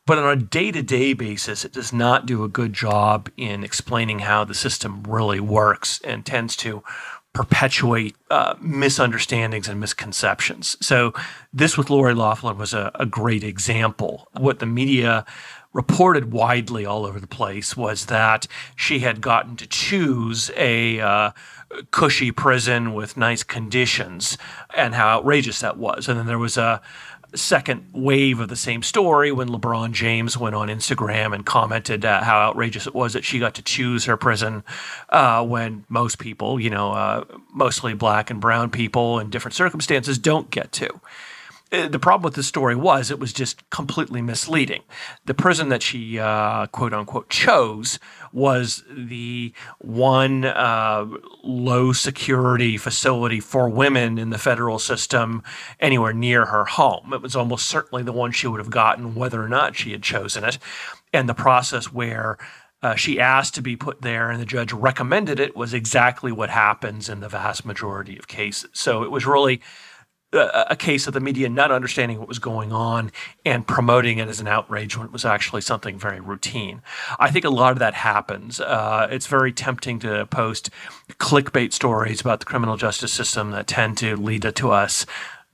But 0.06 0.20
on 0.20 0.38
a 0.38 0.42
day 0.42 0.72
to 0.72 0.84
day 0.84 1.14
basis, 1.14 1.64
it 1.64 1.72
does 1.72 1.94
not 1.94 2.26
do 2.26 2.44
a 2.44 2.50
good 2.50 2.74
job 2.74 3.30
in 3.38 3.64
explaining 3.64 4.20
how 4.20 4.44
the 4.44 4.54
system 4.54 5.04
really 5.04 5.40
works 5.40 6.02
and 6.04 6.26
tends 6.26 6.56
to 6.58 6.84
perpetuate 7.34 8.16
uh, 8.30 8.56
misunderstandings 8.62 9.68
and 9.68 9.80
misconceptions. 9.80 10.78
So, 10.80 11.14
this 11.52 11.78
with 11.78 11.90
Lori 11.90 12.14
Loughlin 12.14 12.58
was 12.58 12.74
a, 12.74 12.92
a 12.96 13.06
great 13.06 13.44
example. 13.44 14.28
What 14.34 14.60
the 14.60 14.66
media 14.66 15.26
reported 15.74 16.32
widely 16.32 16.86
all 16.86 17.06
over 17.06 17.20
the 17.20 17.28
place 17.28 17.76
was 17.76 18.06
that 18.06 18.48
she 18.76 19.00
had 19.00 19.20
gotten 19.22 19.56
to 19.56 19.68
choose 19.68 20.52
a 20.56 21.00
uh, 21.00 21.32
cushy 21.92 22.32
prison 22.32 22.94
with 22.94 23.18
nice 23.18 23.44
conditions 23.44 24.38
and 24.76 24.94
how 24.94 25.08
outrageous 25.08 25.60
that 25.62 25.78
was. 25.78 26.08
And 26.08 26.20
then 26.20 26.28
there 26.28 26.38
was 26.38 26.58
a 26.58 26.82
second 27.36 27.86
wave 27.94 28.40
of 28.40 28.50
the 28.50 28.56
same 28.56 28.84
story 28.84 29.32
when 29.32 29.50
LeBron 29.50 29.92
James 29.92 30.38
went 30.38 30.56
on 30.56 30.68
Instagram 30.68 31.34
and 31.34 31.46
commented 31.46 32.06
uh, 32.06 32.24
how 32.24 32.40
outrageous 32.40 32.88
it 32.88 32.94
was 32.94 33.14
that 33.14 33.24
she 33.24 33.40
got 33.40 33.56
to 33.56 33.62
choose 33.62 34.06
her 34.06 34.18
prison 34.18 34.64
uh, 35.10 35.46
when 35.46 35.86
most 35.90 36.20
people, 36.20 36.60
you 36.60 36.70
know, 36.70 36.92
uh, 36.92 37.24
mostly 37.52 37.94
black 37.94 38.30
and 38.30 38.40
brown 38.40 38.70
people 38.70 39.20
in 39.20 39.30
different 39.30 39.56
circumstances, 39.56 40.18
don't 40.18 40.50
get 40.50 40.72
to. 40.74 41.00
Uh, 41.74 41.88
the 41.88 42.00
problem 42.00 42.24
with 42.24 42.36
the 42.36 42.44
story 42.44 42.76
was 42.76 43.10
it 43.10 43.20
was 43.20 43.34
just 43.34 43.68
completely 43.72 44.22
misleading. 44.22 44.84
The 45.26 45.34
prison 45.34 45.70
that 45.70 45.82
she 45.82 46.20
uh, 46.20 46.68
quote 46.68 46.94
unquote 46.94 47.30
chose 47.30 48.00
was 48.32 48.84
the 48.90 49.54
one 49.80 50.46
uh, 50.46 51.08
low 51.44 51.92
security 51.92 52.78
facility 52.78 53.40
for 53.40 53.68
women 53.68 54.20
in 54.20 54.30
the 54.30 54.38
federal 54.38 54.78
system 54.78 55.42
anywhere 55.80 56.14
near 56.14 56.46
her 56.46 56.66
home. 56.66 57.12
It 57.12 57.22
was 57.22 57.36
almost 57.36 57.66
certainly 57.66 58.04
the 58.04 58.14
one 58.14 58.32
she 58.32 58.48
would 58.48 58.60
have 58.60 58.70
gotten 58.70 59.16
whether 59.16 59.44
or 59.44 59.50
not 59.50 59.76
she 59.76 59.92
had 59.92 60.04
chosen 60.04 60.44
it. 60.44 60.60
And 61.12 61.28
the 61.28 61.34
process 61.34 61.92
where 61.92 62.38
uh, 62.84 62.96
she 62.96 63.20
asked 63.20 63.56
to 63.56 63.62
be 63.62 63.76
put 63.76 64.02
there 64.02 64.30
and 64.30 64.40
the 64.40 64.46
judge 64.46 64.74
recommended 64.74 65.40
it 65.40 65.56
was 65.56 65.74
exactly 65.74 66.32
what 66.32 66.50
happens 66.50 67.10
in 67.10 67.22
the 67.22 67.30
vast 67.30 67.66
majority 67.66 68.18
of 68.20 68.28
cases. 68.28 68.70
So 68.74 69.04
it 69.04 69.10
was 69.10 69.26
really 69.26 69.62
a, 70.34 70.76
case 70.76 71.08
of 71.08 71.14
the 71.14 71.20
media 71.20 71.48
not 71.50 71.72
understanding 71.72 72.20
what 72.20 72.28
was 72.28 72.40
going 72.40 72.72
on 72.72 73.12
and 73.46 73.66
promoting 73.68 74.18
it 74.18 74.28
as 74.28 74.40
an 74.40 74.48
outrage 74.48 74.98
when 74.98 75.08
it 75.08 75.14
was 75.14 75.26
actually 75.26 75.62
something 75.62 75.98
very 75.98 76.20
routine. 76.20 76.82
I 77.20 77.32
think 77.32 77.46
a 77.46 77.50
lot 77.50 77.72
of 77.72 77.80
that 77.80 77.94
happens. 77.94 78.60
Uh, 78.60 79.08
it's 79.10 79.28
very 79.28 79.52
tempting 79.52 80.00
to 80.00 80.26
post 80.28 80.70
clickbait 81.20 81.74
stories 81.74 82.22
about 82.22 82.40
the 82.40 82.46
criminal 82.46 82.78
justice 82.78 83.14
system 83.14 83.52
that 83.52 83.68
tend 83.68 83.98
to 84.00 84.16
lead 84.16 84.44
to 84.56 84.72
us 84.72 85.06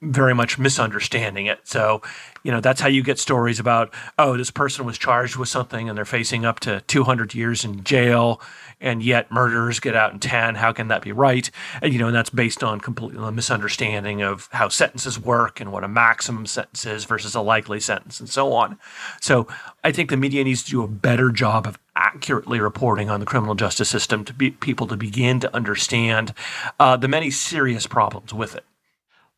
very 0.01 0.33
much 0.33 0.57
misunderstanding 0.57 1.45
it. 1.45 1.59
So, 1.63 2.01
you 2.43 2.51
know, 2.51 2.61
that's 2.61 2.81
how 2.81 2.87
you 2.87 3.03
get 3.03 3.19
stories 3.19 3.59
about, 3.59 3.93
oh, 4.17 4.37
this 4.37 4.51
person 4.51 4.85
was 4.85 4.97
charged 4.97 5.35
with 5.35 5.49
something 5.49 5.89
and 5.89 5.97
they're 5.97 6.05
facing 6.05 6.45
up 6.45 6.59
to 6.61 6.81
200 6.81 7.33
years 7.33 7.65
in 7.65 7.83
jail, 7.83 8.41
and 8.81 9.03
yet 9.03 9.31
murderers 9.31 9.79
get 9.79 9.95
out 9.95 10.13
in 10.13 10.19
10. 10.19 10.55
How 10.55 10.71
can 10.71 10.87
that 10.87 11.01
be 11.01 11.11
right? 11.11 11.49
And, 11.81 11.91
you 11.91 11.99
know, 11.99 12.07
and 12.07 12.15
that's 12.15 12.29
based 12.29 12.63
on 12.63 12.79
completely 12.79 13.25
a 13.25 13.31
misunderstanding 13.31 14.21
of 14.21 14.47
how 14.51 14.69
sentences 14.69 15.19
work 15.19 15.59
and 15.59 15.71
what 15.71 15.83
a 15.83 15.87
maximum 15.87 16.45
sentence 16.45 16.85
is 16.85 17.05
versus 17.05 17.35
a 17.35 17.41
likely 17.41 17.79
sentence 17.79 18.19
and 18.19 18.29
so 18.29 18.53
on. 18.53 18.79
So 19.21 19.47
I 19.83 19.91
think 19.91 20.09
the 20.09 20.17
media 20.17 20.43
needs 20.43 20.63
to 20.63 20.71
do 20.71 20.83
a 20.83 20.87
better 20.87 21.31
job 21.31 21.67
of 21.67 21.77
accurately 21.95 22.59
reporting 22.61 23.09
on 23.09 23.19
the 23.19 23.25
criminal 23.25 23.55
justice 23.55 23.89
system 23.89 24.23
to 24.23 24.33
be 24.33 24.51
people 24.51 24.87
to 24.87 24.95
begin 24.95 25.39
to 25.41 25.53
understand 25.53 26.33
uh, 26.79 26.95
the 26.95 27.07
many 27.07 27.29
serious 27.29 27.85
problems 27.85 28.33
with 28.33 28.55
it. 28.55 28.63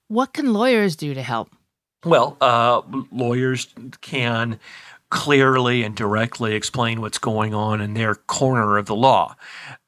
What 0.08 0.34
can 0.34 0.54
lawyers 0.54 0.96
do 0.96 1.14
to 1.14 1.24
help? 1.24 1.50
Well, 2.04 2.36
uh, 2.42 2.82
lawyers 3.12 3.68
can 4.02 4.60
clearly 5.12 5.84
and 5.84 5.94
directly 5.94 6.56
explain 6.56 7.02
what's 7.02 7.18
going 7.18 7.54
on 7.54 7.82
in 7.82 7.94
their 7.94 8.16
corner 8.16 8.78
of 8.78 8.86
the 8.86 8.96
law. 8.96 9.36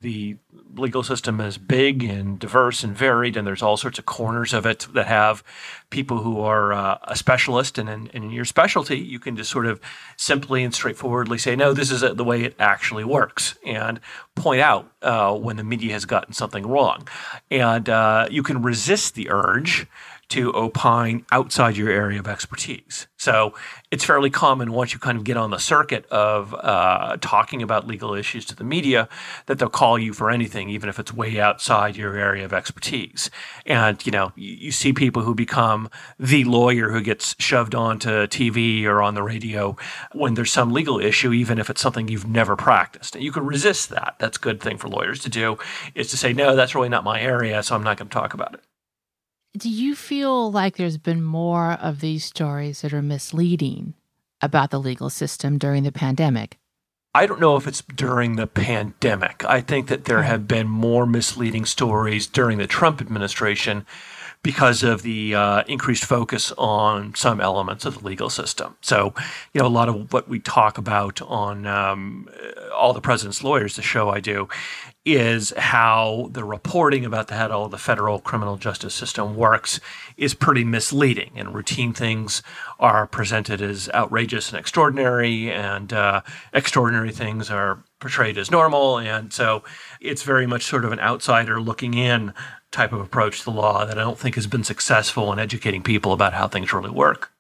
The 0.01 0.35
legal 0.75 1.01
system 1.01 1.39
is 1.39 1.57
big 1.57 2.03
and 2.03 2.37
diverse 2.37 2.83
and 2.83 2.95
varied, 2.95 3.37
and 3.37 3.47
there's 3.47 3.61
all 3.61 3.77
sorts 3.77 3.97
of 3.97 4.05
corners 4.05 4.53
of 4.53 4.65
it 4.65 4.87
that 4.93 5.07
have 5.07 5.43
people 5.89 6.19
who 6.19 6.41
are 6.41 6.73
uh, 6.73 6.97
a 7.03 7.15
specialist. 7.15 7.77
And 7.77 7.87
in, 7.87 8.07
in, 8.07 8.29
your 8.31 8.45
specialty, 8.45 8.97
you 8.99 9.19
can 9.19 9.35
just 9.37 9.49
sort 9.49 9.65
of 9.65 9.79
simply 10.17 10.63
and 10.63 10.73
straightforwardly 10.73 11.37
say, 11.37 11.55
no, 11.55 11.73
this 11.73 11.89
is 11.89 12.01
the 12.01 12.23
way 12.23 12.43
it 12.43 12.55
actually 12.59 13.03
works, 13.03 13.57
and 13.65 13.99
point 14.35 14.61
out 14.61 14.91
uh, 15.01 15.33
when 15.35 15.55
the 15.55 15.63
media 15.63 15.93
has 15.93 16.05
gotten 16.05 16.33
something 16.33 16.67
wrong. 16.67 17.07
And 17.49 17.87
uh, 17.87 18.27
you 18.29 18.43
can 18.43 18.61
resist 18.61 19.15
the 19.15 19.29
urge 19.29 19.87
to 20.33 20.51
opine 20.55 21.23
outside 21.31 21.77
your 21.77 21.91
area 21.91 22.19
of 22.19 22.27
expertise. 22.27 23.05
So 23.17 23.53
it's 23.91 24.03
fairly 24.03 24.31
common 24.31 24.71
once 24.71 24.91
you 24.91 24.97
kind 24.97 25.15
of 25.15 25.23
get 25.23 25.37
on 25.37 25.51
the 25.51 25.59
circuit 25.59 26.07
of 26.07 26.55
uh, 26.55 27.17
talking 27.21 27.61
about 27.61 27.85
legal 27.85 28.15
issues 28.15 28.43
to 28.45 28.55
the 28.55 28.63
media 28.63 29.07
that 29.45 29.59
they'll 29.59 29.69
call 29.69 29.99
you 29.99 30.11
for 30.11 30.31
anything, 30.31 30.69
even 30.69 30.89
if 30.89 30.97
it's 30.97 31.13
way 31.13 31.39
outside 31.39 31.95
your 31.95 32.17
area 32.17 32.43
of 32.43 32.51
expertise. 32.51 33.29
And 33.67 34.03
you 34.07 34.11
know, 34.11 34.31
you, 34.35 34.55
you 34.55 34.71
see 34.71 34.91
people 34.91 35.21
who 35.21 35.35
become 35.35 35.87
the 36.17 36.45
lawyer 36.45 36.89
who 36.89 37.01
gets 37.01 37.35
shoved 37.37 37.75
onto 37.75 38.25
TV 38.25 38.85
or 38.85 39.03
on 39.03 39.13
the 39.13 39.21
radio 39.21 39.77
when 40.13 40.33
there's 40.33 40.51
some 40.51 40.73
legal 40.73 40.99
issue, 40.99 41.31
even 41.31 41.59
if 41.59 41.69
it's 41.69 41.81
something 41.81 42.07
you've 42.07 42.27
never 42.27 42.55
practiced. 42.55 43.13
And 43.13 43.23
you 43.23 43.31
can 43.31 43.45
resist 43.45 43.91
that. 43.91 44.15
That's 44.17 44.37
a 44.37 44.41
good 44.41 44.59
thing 44.59 44.79
for 44.79 44.87
lawyers 44.87 45.19
to 45.19 45.29
do, 45.29 45.59
is 45.93 46.09
to 46.09 46.17
say, 46.17 46.33
no, 46.33 46.55
that's 46.55 46.73
really 46.73 46.89
not 46.89 47.03
my 47.03 47.21
area, 47.21 47.61
so 47.61 47.75
I'm 47.75 47.83
not 47.83 47.97
going 47.97 48.09
to 48.09 48.13
talk 48.13 48.33
about 48.33 48.55
it. 48.55 48.61
Do 49.55 49.69
you 49.69 49.95
feel 49.95 50.51
like 50.51 50.77
there's 50.77 50.97
been 50.97 51.21
more 51.21 51.73
of 51.73 51.99
these 51.99 52.25
stories 52.25 52.81
that 52.81 52.91
are 52.91 53.03
misleading 53.03 53.93
about 54.41 54.71
the 54.71 54.79
legal 54.79 55.11
system 55.11 55.59
during 55.59 55.83
the 55.83 55.91
pandemic? 55.91 56.57
I 57.13 57.27
don't 57.27 57.39
know 57.39 57.55
if 57.55 57.67
it's 57.67 57.83
during 57.83 58.35
the 58.35 58.47
pandemic. 58.47 59.45
I 59.45 59.61
think 59.61 59.89
that 59.89 60.05
there 60.05 60.23
hmm. 60.23 60.27
have 60.27 60.47
been 60.47 60.67
more 60.67 61.05
misleading 61.05 61.65
stories 61.65 62.25
during 62.25 62.57
the 62.57 62.65
Trump 62.65 62.99
administration 62.99 63.85
because 64.43 64.83
of 64.83 65.01
the 65.03 65.33
uh, 65.33 65.63
increased 65.67 66.03
focus 66.03 66.51
on 66.57 67.15
some 67.15 67.39
elements 67.39 67.85
of 67.85 67.99
the 67.99 68.05
legal 68.05 68.29
system. 68.29 68.75
So, 68.81 69.13
you 69.53 69.61
know, 69.61 69.67
a 69.67 69.69
lot 69.69 69.87
of 69.87 70.11
what 70.11 70.27
we 70.27 70.39
talk 70.39 70.77
about 70.77 71.21
on 71.21 71.65
um, 71.65 72.27
all 72.75 72.93
the 72.93 73.01
president's 73.01 73.41
lawyers, 73.41 73.77
the 73.77 73.81
show 73.81 74.09
I 74.09 74.19
do, 74.19 74.49
is 75.05 75.53
how 75.57 76.29
the 76.31 76.43
reporting 76.43 77.05
about 77.05 77.27
the 77.27 77.35
how 77.35 77.67
the 77.67 77.77
federal 77.77 78.19
criminal 78.19 78.57
justice 78.57 78.93
system 78.93 79.35
works 79.35 79.79
is 80.17 80.33
pretty 80.33 80.63
misleading, 80.63 81.31
and 81.35 81.55
routine 81.55 81.93
things 81.93 82.43
are 82.79 83.07
presented 83.07 83.61
as 83.61 83.89
outrageous 83.93 84.49
and 84.49 84.59
extraordinary, 84.59 85.51
and 85.51 85.93
uh, 85.93 86.21
extraordinary 86.53 87.11
things 87.11 87.49
are 87.49 87.83
portrayed 87.99 88.37
as 88.37 88.51
normal, 88.51 88.97
and 88.97 89.31
so 89.31 89.63
it's 90.01 90.23
very 90.23 90.45
much 90.45 90.63
sort 90.63 90.83
of 90.83 90.91
an 90.91 90.99
outsider 90.99 91.61
looking 91.61 91.93
in 91.93 92.33
type 92.73 92.91
of 92.91 92.99
approach 92.99 93.43
to 93.43 93.51
law 93.51 93.85
that 93.85 93.97
I 93.97 94.01
don't 94.01 94.19
think 94.19 94.35
has 94.35 94.47
been 94.47 94.63
successful 94.63 95.31
in 95.31 95.39
educating 95.39 95.81
people 95.81 96.11
about 96.11 96.33
how 96.33 96.47
things 96.47 96.73
really 96.73 96.89
work. 96.89 97.31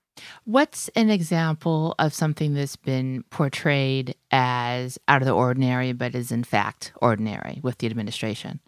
What's 0.45 0.89
an 0.89 1.09
example 1.09 1.95
of 1.99 2.13
something 2.13 2.53
that's 2.53 2.75
been 2.75 3.23
portrayed 3.29 4.15
as 4.31 4.99
out 5.07 5.21
of 5.21 5.25
the 5.25 5.33
ordinary, 5.33 5.91
but 5.93 6.15
is 6.15 6.31
in 6.31 6.43
fact 6.43 6.93
ordinary 7.01 7.59
with 7.63 7.79
the 7.79 7.87
administration? 7.87 8.59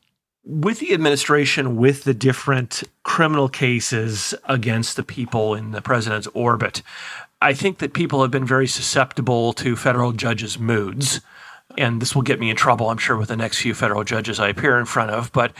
With 0.44 0.80
the 0.80 0.94
administration, 0.94 1.76
with 1.76 2.04
the 2.04 2.14
different 2.14 2.84
criminal 3.04 3.50
cases 3.50 4.34
against 4.46 4.96
the 4.96 5.04
people 5.04 5.56
in 5.56 5.72
the 5.72 5.82
president's 5.82 6.28
orbit, 6.34 6.82
I 7.42 7.54
think 7.54 7.80
that 7.80 7.94
people 7.94 8.22
have 8.22 8.32
been 8.32 8.46
very 8.46 8.68
susceptible 8.68 9.54
to 9.54 9.76
federal 9.76 10.12
judges' 10.12 10.60
moods. 10.60 11.22
And 11.78 12.02
this 12.02 12.16
will 12.16 12.22
get 12.22 12.40
me 12.40 12.50
in 12.50 12.56
trouble, 12.56 12.90
I'm 12.90 12.98
sure, 12.98 13.18
with 13.18 13.30
the 13.30 13.36
next 13.36 13.60
few 13.60 13.74
federal 13.74 14.04
judges 14.04 14.40
I 14.40 14.50
appear 14.50 14.80
in 14.80 14.86
front 14.86 15.12
of. 15.12 15.32
But 15.32 15.52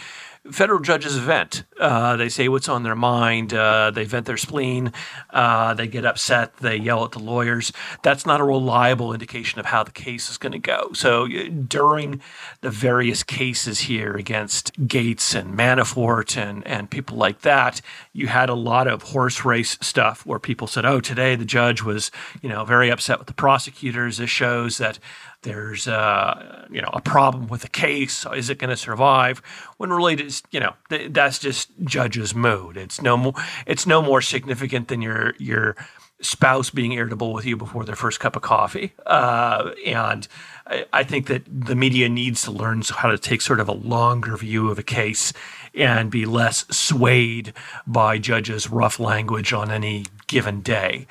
federal 0.52 0.80
judges 0.80 1.18
vent. 1.18 1.64
Uh, 1.80 2.16
they 2.16 2.30
say 2.30 2.48
what's 2.48 2.70
on 2.70 2.84
their 2.84 2.96
mind. 2.96 3.54
Uh, 3.54 3.92
they 3.92 4.04
vent 4.04 4.26
their 4.26 4.38
spleen. 4.38 4.94
Uh, 5.32 5.74
they 5.74 5.88
get 5.88 6.06
upset. 6.06 6.56
They 6.58 6.78
yell 6.78 7.04
at 7.04 7.12
the 7.12 7.20
lawyers. 7.20 7.72
That's 8.04 8.26
not 8.26 8.40
a 8.40 8.44
reliable 8.44 9.14
indication 9.14 9.60
of 9.60 9.66
how 9.68 9.84
the 9.84 9.92
case 9.92 10.30
is 10.30 10.38
going 10.38 10.52
to 10.54 10.60
go. 10.60 10.92
So 10.94 11.28
during 11.28 12.22
the 12.62 12.70
various 12.70 13.24
cases 13.24 13.82
here 13.82 14.16
against 14.16 14.72
Gates 14.88 15.34
and 15.34 15.58
Manafort 15.58 16.38
and, 16.38 16.66
and 16.68 16.90
people 16.90 17.18
like 17.18 17.42
that, 17.42 17.82
you 18.14 18.28
had 18.28 18.50
a 18.50 18.54
lot 18.54 18.88
of 18.88 19.02
horse 19.04 19.44
race 19.44 19.78
stuff 19.82 20.26
where 20.26 20.40
people 20.40 20.68
said, 20.68 20.86
oh, 20.86 21.02
today 21.02 21.36
the 21.36 21.46
judge 21.46 21.82
was, 21.82 22.12
you 22.42 22.50
know, 22.50 22.64
very 22.66 22.90
upset 22.90 23.20
with 23.20 23.28
the 23.28 23.34
prosecutors. 23.34 24.18
This 24.18 24.30
shows 24.30 24.78
that 24.78 25.00
there's 25.46 25.88
uh, 25.88 26.68
you 26.70 26.82
know 26.82 26.90
a 26.92 27.02
problem 27.02 27.48
with 27.48 27.62
the 27.62 27.70
case. 27.70 28.26
Is 28.36 28.50
it 28.50 28.58
going 28.58 28.72
to 28.72 28.78
survive? 28.78 29.40
When 29.78 29.92
it's, 30.20 30.44
you 30.52 30.60
know, 30.60 30.74
th- 30.90 31.14
that's 31.14 31.40
just 31.40 31.70
judge's 31.84 32.36
mood. 32.36 32.76
It's 32.76 33.02
no 33.02 33.16
more. 33.16 33.34
It's 33.66 33.88
no 33.88 34.02
more 34.02 34.22
significant 34.22 34.90
than 34.90 35.02
your 35.02 35.36
your 35.38 35.78
spouse 36.22 36.70
being 36.70 36.94
irritable 36.94 37.34
with 37.34 37.46
you 37.46 37.56
before 37.56 37.84
their 37.86 37.96
first 37.96 38.20
cup 38.20 38.36
of 38.36 38.42
coffee. 38.42 38.94
Uh, 39.06 39.72
and 39.86 40.28
I, 40.66 40.86
I, 40.94 41.04
think 41.04 41.28
that 41.28 41.44
the 41.46 41.76
media 41.76 42.08
needs 42.08 42.42
to 42.44 42.52
learn 42.52 42.84
how 42.90 43.12
to 43.12 43.18
take 43.18 43.42
sort 43.42 43.60
of 43.60 43.68
a 43.68 43.74
longer 43.74 44.38
view 44.38 44.72
of 44.72 44.80
a 44.80 44.84
case 44.84 45.34
and 45.74 46.10
be 46.10 46.26
less 46.26 46.66
swayed 46.72 47.54
by 47.86 48.18
judges' 48.18 48.70
rough 48.70 49.00
language 49.00 49.52
on 49.52 49.70
any 49.70 50.06
given 50.28 50.62
day. 50.62 51.06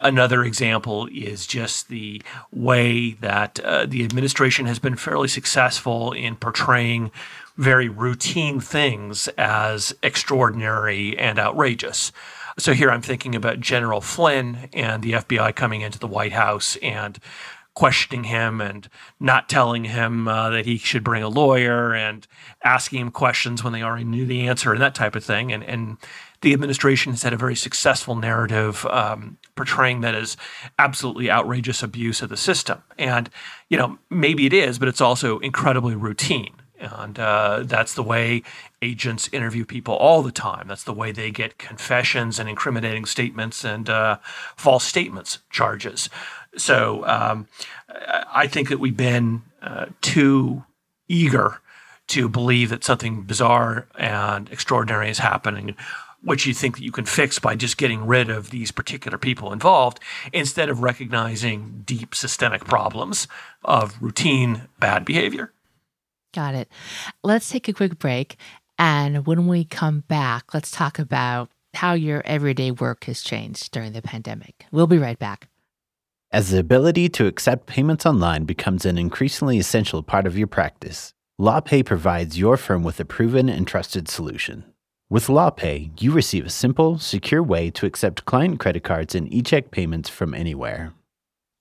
Another 0.00 0.44
example 0.44 1.08
is 1.12 1.46
just 1.46 1.88
the 1.88 2.22
way 2.52 3.12
that 3.14 3.58
uh, 3.60 3.84
the 3.84 4.04
administration 4.04 4.66
has 4.66 4.78
been 4.78 4.94
fairly 4.94 5.26
successful 5.26 6.12
in 6.12 6.36
portraying 6.36 7.10
very 7.56 7.88
routine 7.88 8.60
things 8.60 9.26
as 9.36 9.92
extraordinary 10.02 11.18
and 11.18 11.38
outrageous. 11.38 12.12
So 12.58 12.74
here 12.74 12.90
I'm 12.90 13.02
thinking 13.02 13.34
about 13.34 13.60
General 13.60 14.00
Flynn 14.00 14.68
and 14.72 15.02
the 15.02 15.12
FBI 15.12 15.54
coming 15.56 15.80
into 15.80 15.98
the 15.98 16.06
White 16.06 16.32
House 16.32 16.76
and 16.76 17.18
questioning 17.74 18.24
him 18.24 18.60
and 18.60 18.88
not 19.20 19.48
telling 19.48 19.84
him 19.84 20.26
uh, 20.26 20.50
that 20.50 20.66
he 20.66 20.76
should 20.76 21.04
bring 21.04 21.22
a 21.22 21.28
lawyer 21.28 21.94
and 21.94 22.26
asking 22.64 23.00
him 23.00 23.10
questions 23.12 23.62
when 23.62 23.72
they 23.72 23.82
already 23.82 24.04
knew 24.04 24.26
the 24.26 24.48
answer 24.48 24.72
and 24.72 24.82
that 24.82 24.96
type 24.96 25.14
of 25.14 25.24
thing. 25.24 25.52
And, 25.52 25.62
and 25.62 25.96
the 26.40 26.52
administration 26.52 27.12
has 27.12 27.22
had 27.22 27.32
a 27.32 27.36
very 27.36 27.56
successful 27.56 28.14
narrative 28.14 28.86
um, 28.86 29.38
portraying 29.56 30.02
that 30.02 30.14
as 30.14 30.36
absolutely 30.78 31.30
outrageous 31.30 31.82
abuse 31.82 32.22
of 32.22 32.28
the 32.28 32.36
system. 32.36 32.82
And, 32.98 33.28
you 33.68 33.76
know, 33.76 33.98
maybe 34.08 34.46
it 34.46 34.52
is, 34.52 34.78
but 34.78 34.88
it's 34.88 35.00
also 35.00 35.38
incredibly 35.40 35.96
routine. 35.96 36.54
And 36.80 37.18
uh, 37.18 37.64
that's 37.64 37.94
the 37.94 38.04
way 38.04 38.44
agents 38.82 39.28
interview 39.32 39.64
people 39.64 39.94
all 39.94 40.22
the 40.22 40.30
time. 40.30 40.68
That's 40.68 40.84
the 40.84 40.92
way 40.92 41.10
they 41.10 41.32
get 41.32 41.58
confessions 41.58 42.38
and 42.38 42.48
incriminating 42.48 43.04
statements 43.04 43.64
and 43.64 43.90
uh, 43.90 44.18
false 44.56 44.84
statements 44.84 45.40
charges. 45.50 46.08
So 46.56 47.04
um, 47.06 47.48
I 48.32 48.46
think 48.46 48.68
that 48.68 48.78
we've 48.78 48.96
been 48.96 49.42
uh, 49.60 49.86
too 50.00 50.64
eager 51.08 51.60
to 52.08 52.28
believe 52.28 52.70
that 52.70 52.84
something 52.84 53.22
bizarre 53.22 53.86
and 53.98 54.50
extraordinary 54.50 55.10
is 55.10 55.18
happening 55.18 55.74
which 56.22 56.46
you 56.46 56.54
think 56.54 56.76
that 56.76 56.84
you 56.84 56.92
can 56.92 57.04
fix 57.04 57.38
by 57.38 57.54
just 57.54 57.78
getting 57.78 58.06
rid 58.06 58.28
of 58.30 58.50
these 58.50 58.70
particular 58.70 59.18
people 59.18 59.52
involved 59.52 60.00
instead 60.32 60.68
of 60.68 60.82
recognizing 60.82 61.82
deep 61.86 62.14
systemic 62.14 62.64
problems 62.64 63.28
of 63.64 64.00
routine 64.00 64.68
bad 64.80 65.04
behavior. 65.04 65.52
Got 66.34 66.54
it. 66.54 66.68
Let's 67.22 67.48
take 67.48 67.68
a 67.68 67.72
quick 67.72 67.98
break. 67.98 68.36
And 68.78 69.26
when 69.26 69.46
we 69.46 69.64
come 69.64 70.00
back, 70.08 70.54
let's 70.54 70.70
talk 70.70 70.98
about 70.98 71.50
how 71.74 71.94
your 71.94 72.22
everyday 72.24 72.70
work 72.70 73.04
has 73.04 73.22
changed 73.22 73.72
during 73.72 73.92
the 73.92 74.02
pandemic. 74.02 74.66
We'll 74.70 74.86
be 74.86 74.98
right 74.98 75.18
back. 75.18 75.48
As 76.30 76.50
the 76.50 76.58
ability 76.58 77.08
to 77.10 77.26
accept 77.26 77.66
payments 77.66 78.04
online 78.04 78.44
becomes 78.44 78.84
an 78.84 78.98
increasingly 78.98 79.58
essential 79.58 80.02
part 80.02 80.26
of 80.26 80.36
your 80.36 80.46
practice, 80.46 81.14
LawPay 81.40 81.86
provides 81.86 82.38
your 82.38 82.56
firm 82.56 82.82
with 82.82 83.00
a 83.00 83.04
proven 83.04 83.48
and 83.48 83.66
trusted 83.66 84.08
solution. 84.08 84.64
With 85.10 85.28
LawPay, 85.28 86.02
you 86.02 86.12
receive 86.12 86.44
a 86.44 86.50
simple, 86.50 86.98
secure 86.98 87.42
way 87.42 87.70
to 87.70 87.86
accept 87.86 88.26
client 88.26 88.60
credit 88.60 88.84
cards 88.84 89.14
and 89.14 89.32
e-check 89.32 89.70
payments 89.70 90.10
from 90.10 90.34
anywhere. 90.34 90.92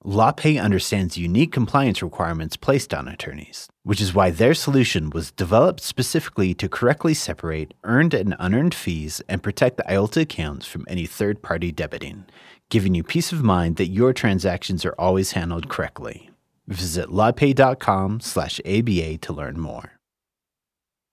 LawPay 0.03 0.61
understands 0.61 1.17
unique 1.17 1.53
compliance 1.53 2.03
requirements 2.03 2.57
placed 2.57 2.93
on 2.93 3.07
attorneys, 3.07 3.69
which 3.83 4.01
is 4.01 4.13
why 4.13 4.31
their 4.31 4.53
solution 4.53 5.09
was 5.11 5.31
developed 5.31 5.79
specifically 5.79 6.53
to 6.55 6.67
correctly 6.67 7.13
separate 7.13 7.73
earned 7.85 8.13
and 8.13 8.35
unearned 8.37 8.75
fees 8.75 9.21
and 9.29 9.41
protect 9.41 9.77
the 9.77 9.83
IOLTA 9.83 10.23
accounts 10.23 10.65
from 10.65 10.83
any 10.89 11.05
third 11.05 11.41
party 11.41 11.71
debiting, 11.71 12.25
giving 12.69 12.95
you 12.95 13.01
peace 13.01 13.31
of 13.31 13.43
mind 13.45 13.77
that 13.77 13.87
your 13.87 14.11
transactions 14.11 14.83
are 14.83 14.95
always 14.99 15.31
handled 15.31 15.69
correctly. 15.69 16.29
Visit 16.67 17.07
lawpay.com 17.07 18.19
slash 18.19 18.59
ABA 18.65 19.19
to 19.19 19.31
learn 19.31 19.57
more. 19.57 19.93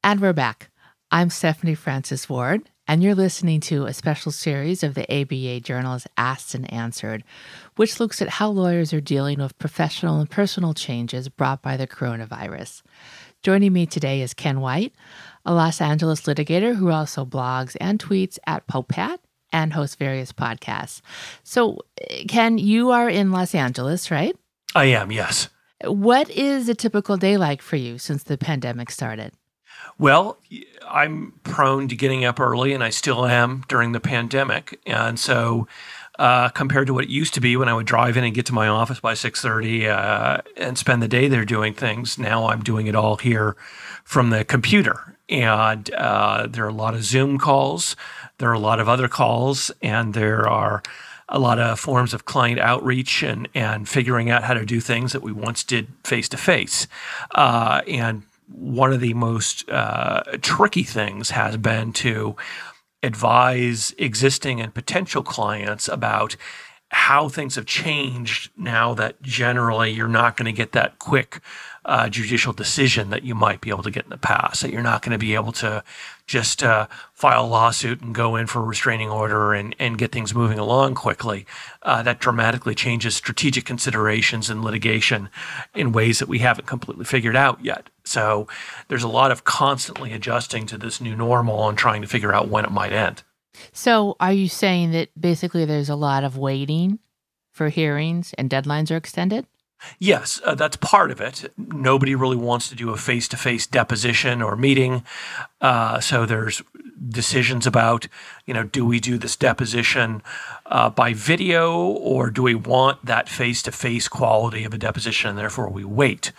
And 0.03 0.21
we're 0.21 0.33
back. 0.33 0.71
I'm 1.15 1.31
Stephanie 1.31 1.77
Francis 1.77 2.29
Ward, 2.29 2.69
and 2.89 3.01
you're 3.01 3.15
listening 3.15 3.61
to 3.61 3.87
a 3.87 3.95
special 3.95 4.33
series 4.33 4.83
of 4.83 4.95
the 4.95 5.07
ABA 5.09 5.61
Journal's 5.61 6.09
Asked 6.17 6.57
and 6.57 6.69
Answered, 6.73 7.23
which 7.77 8.01
looks 8.01 8.21
at 8.21 8.29
how 8.29 8.49
lawyers 8.49 8.93
are 8.93 9.01
dealing 9.01 9.39
with 9.39 9.57
professional 9.57 10.19
and 10.19 10.29
personal 10.29 10.75
changes 10.75 11.29
brought 11.29 11.63
by 11.63 11.77
the 11.77 11.87
coronavirus. 11.87 12.83
Joining 13.45 13.73
me 13.73 13.87
today 13.87 14.23
is 14.23 14.35
Ken 14.35 14.61
White, 14.61 14.93
a 15.45 15.55
Los 15.55 15.81
Angeles 15.81 16.23
litigator 16.23 16.75
who 16.75 16.91
also 16.91 17.25
blogs 17.25 17.77
and 17.81 18.01
tweets 18.01 18.41
at 18.45 18.67
POPEHAT 18.67 19.19
and 19.53 19.73
hosts 19.73 19.95
various 19.95 20.33
podcasts. 20.33 21.01
So, 21.45 21.79
Ken, 22.27 22.59
you 22.59 22.91
are 22.91 23.09
in 23.09 23.31
Los 23.31 23.55
Angeles, 23.55 24.11
right? 24.11 24.35
I 24.75 24.87
am, 24.87 25.13
yes. 25.13 25.49
What 25.85 26.29
is 26.31 26.69
a 26.69 26.75
typical 26.75 27.17
day 27.17 27.37
like 27.37 27.63
for 27.63 27.77
you 27.77 27.99
since 27.99 28.25
the 28.25 28.37
pandemic 28.37 28.91
started? 28.91 29.33
Well, 29.99 30.39
I'm 30.89 31.33
prone 31.45 31.89
to 31.89 31.97
getting 31.97 32.25
up 32.25 32.41
early, 32.41 32.73
and 32.73 32.83
I 32.83 32.91
still 32.91 33.27
am 33.27 33.65
during 33.69 33.93
the 33.93 34.01
pandemic. 34.01 34.81
And 34.87 35.19
so, 35.19 35.67
uh, 36.19 36.49
compared 36.51 36.87
to 36.87 36.95
what 36.95 37.05
it 37.05 37.11
used 37.11 37.35
to 37.35 37.41
be 37.41 37.57
when 37.57 37.69
I 37.69 37.75
would 37.75 37.87
drive 37.87 38.17
in 38.17 38.25
and 38.25 38.35
get 38.35 38.47
to 38.47 38.55
my 38.55 38.69
office 38.69 39.01
by 39.01 39.15
6:30 39.15 39.89
uh, 39.89 40.43
and 40.57 40.79
spend 40.79 41.03
the 41.03 41.09
day 41.09 41.29
there 41.29 41.45
doing 41.45 41.75
things, 41.75 42.19
now 42.19 42.47
I'm 42.47 42.63
doing 42.63 42.87
it 42.87 42.95
all 42.95 43.17
here 43.17 43.57
from 44.05 44.31
the 44.31 44.45
computer. 44.45 45.17
And 45.29 45.93
uh, 45.95 46.47
there 46.47 46.65
are 46.65 46.69
a 46.69 46.75
lot 46.75 46.95
of 46.95 47.03
Zoom 47.03 47.39
calls, 47.39 47.97
there 48.39 48.51
are 48.51 48.55
a 48.55 48.59
lot 48.59 48.79
of 48.79 48.89
other 48.89 49.09
calls, 49.09 49.71
and 49.83 50.15
there 50.15 50.49
are 50.49 50.83
a 51.29 51.39
lot 51.39 51.59
of 51.59 51.81
forms 51.81 52.13
of 52.13 52.27
client 52.27 52.61
outreach 52.61 53.23
and 53.23 53.49
and 53.55 53.89
figuring 53.89 54.31
out 54.31 54.45
how 54.45 54.55
to 54.55 54.67
do 54.67 54.81
things 54.81 55.13
that 55.13 55.23
we 55.23 55.33
once 55.33 55.65
did 55.65 55.89
face 56.05 56.29
to 56.29 56.37
face. 56.37 56.87
And 57.35 58.23
one 58.49 58.93
of 58.93 59.01
the 59.01 59.15
most 59.15 59.69
uh, 59.69 60.23
tricky 60.43 60.83
things 60.83 61.31
has 61.31 61.57
been 61.57 61.93
to 61.95 62.37
advise 63.03 63.95
existing 63.99 64.61
and 64.61 64.75
potential 64.75 65.23
clients 65.23 65.89
about 65.89 66.37
how 66.89 67.29
things 67.29 67.57
have 67.57 67.67
changed 67.67 68.51
now 68.57 68.95
that 68.95 69.21
generally 69.21 69.91
you're 69.91 70.09
not 70.09 70.37
going 70.37 70.47
to 70.47 70.53
get 70.53 70.73
that 70.73 70.99
quick 70.99 71.41
uh, 71.85 72.09
judicial 72.09 72.53
decision 72.53 73.11
that 73.11 73.23
you 73.23 73.35
might 73.35 73.61
be 73.61 73.71
able 73.71 73.83
to 73.83 73.91
get 73.91 74.05
in 74.05 74.11
the 74.11 74.19
past. 74.19 74.63
That 74.63 74.73
you're 74.73 74.83
not 74.83 75.03
going 75.03 75.13
to 75.13 75.19
be 75.19 75.35
able 75.35 75.53
to 75.53 75.85
just 76.27 76.63
uh, 76.63 76.87
file 77.13 77.45
a 77.45 77.47
lawsuit 77.47 78.01
and 78.01 78.15
go 78.15 78.37
in 78.37 78.47
for 78.47 78.61
a 78.61 78.65
restraining 78.65 79.11
order 79.11 79.53
and, 79.53 79.77
and 79.79 79.99
get 79.99 80.11
things 80.11 80.35
moving 80.35 80.59
along 80.59 80.95
quickly. 80.95 81.47
Uh, 81.83 82.03
that 82.03 82.21
dramatically 82.21 82.75
changes 82.75 83.15
strategic 83.15 83.65
considerations 83.65 84.49
in 84.49 84.63
litigation 84.63 85.29
in 85.75 85.93
ways 85.93 86.19
that 86.19 86.29
we 86.29 86.39
haven't 86.39 86.67
completely 86.67 87.05
figured 87.05 87.37
out 87.37 87.63
yet. 87.63 87.91
So 88.05 88.49
there's 88.89 89.03
a 89.03 89.09
lot 89.09 89.31
of 89.31 89.45
constantly 89.45 90.13
adjusting 90.13 90.67
to 90.67 90.79
this 90.79 91.01
new 91.01 91.15
normal 91.15 91.69
and 91.69 91.77
trying 91.77 92.03
to 92.03 92.09
figure 92.09 92.35
out 92.35 92.49
when 92.49 92.65
it 92.65 92.71
might 92.71 92.93
end. 92.93 93.23
So 93.73 94.17
are 94.21 94.33
you 94.33 94.49
saying 94.49 94.93
that 94.93 95.09
basically 95.19 95.65
there's 95.65 95.89
a 95.89 95.97
lot 95.97 96.25
of 96.25 96.37
waiting 96.37 96.99
for 97.53 97.69
hearings 97.69 98.35
and 98.37 98.51
deadlines 98.51 98.91
are 98.91 98.97
extended? 98.97 99.47
Yes, 99.99 100.41
uh, 100.45 100.55
that's 100.55 100.77
part 100.77 101.11
of 101.11 101.21
it. 101.21 101.53
Nobody 101.57 102.15
really 102.15 102.37
wants 102.37 102.69
to 102.69 102.75
do 102.75 102.91
a 102.91 102.97
face 102.97 103.29
to 103.29 103.37
face 103.37 103.67
deposition 103.67 104.43
or 104.43 104.57
meeting. 104.57 105.05
Uh, 105.61 106.01
so 106.01 106.27
there's 106.27 106.63
decisions 107.09 107.67
about, 107.67 108.07
you 108.47 108.55
know, 108.55 108.65
do 108.65 108.85
we 108.85 109.01
do 109.01 109.19
this 109.19 109.37
deposition 109.37 110.23
uh, 110.67 110.91
by 110.91 111.13
video 111.13 111.81
or 111.81 112.31
do 112.31 112.43
we 112.43 112.55
want 112.55 113.05
that 113.05 113.29
face 113.29 113.63
to 113.63 113.73
face 113.73 114.09
quality 114.09 114.65
of 114.65 114.73
a 114.73 114.79
deposition 114.79 115.31
and 115.31 115.39
therefore 115.39 115.69
we 115.69 115.85
wait? 115.85 116.33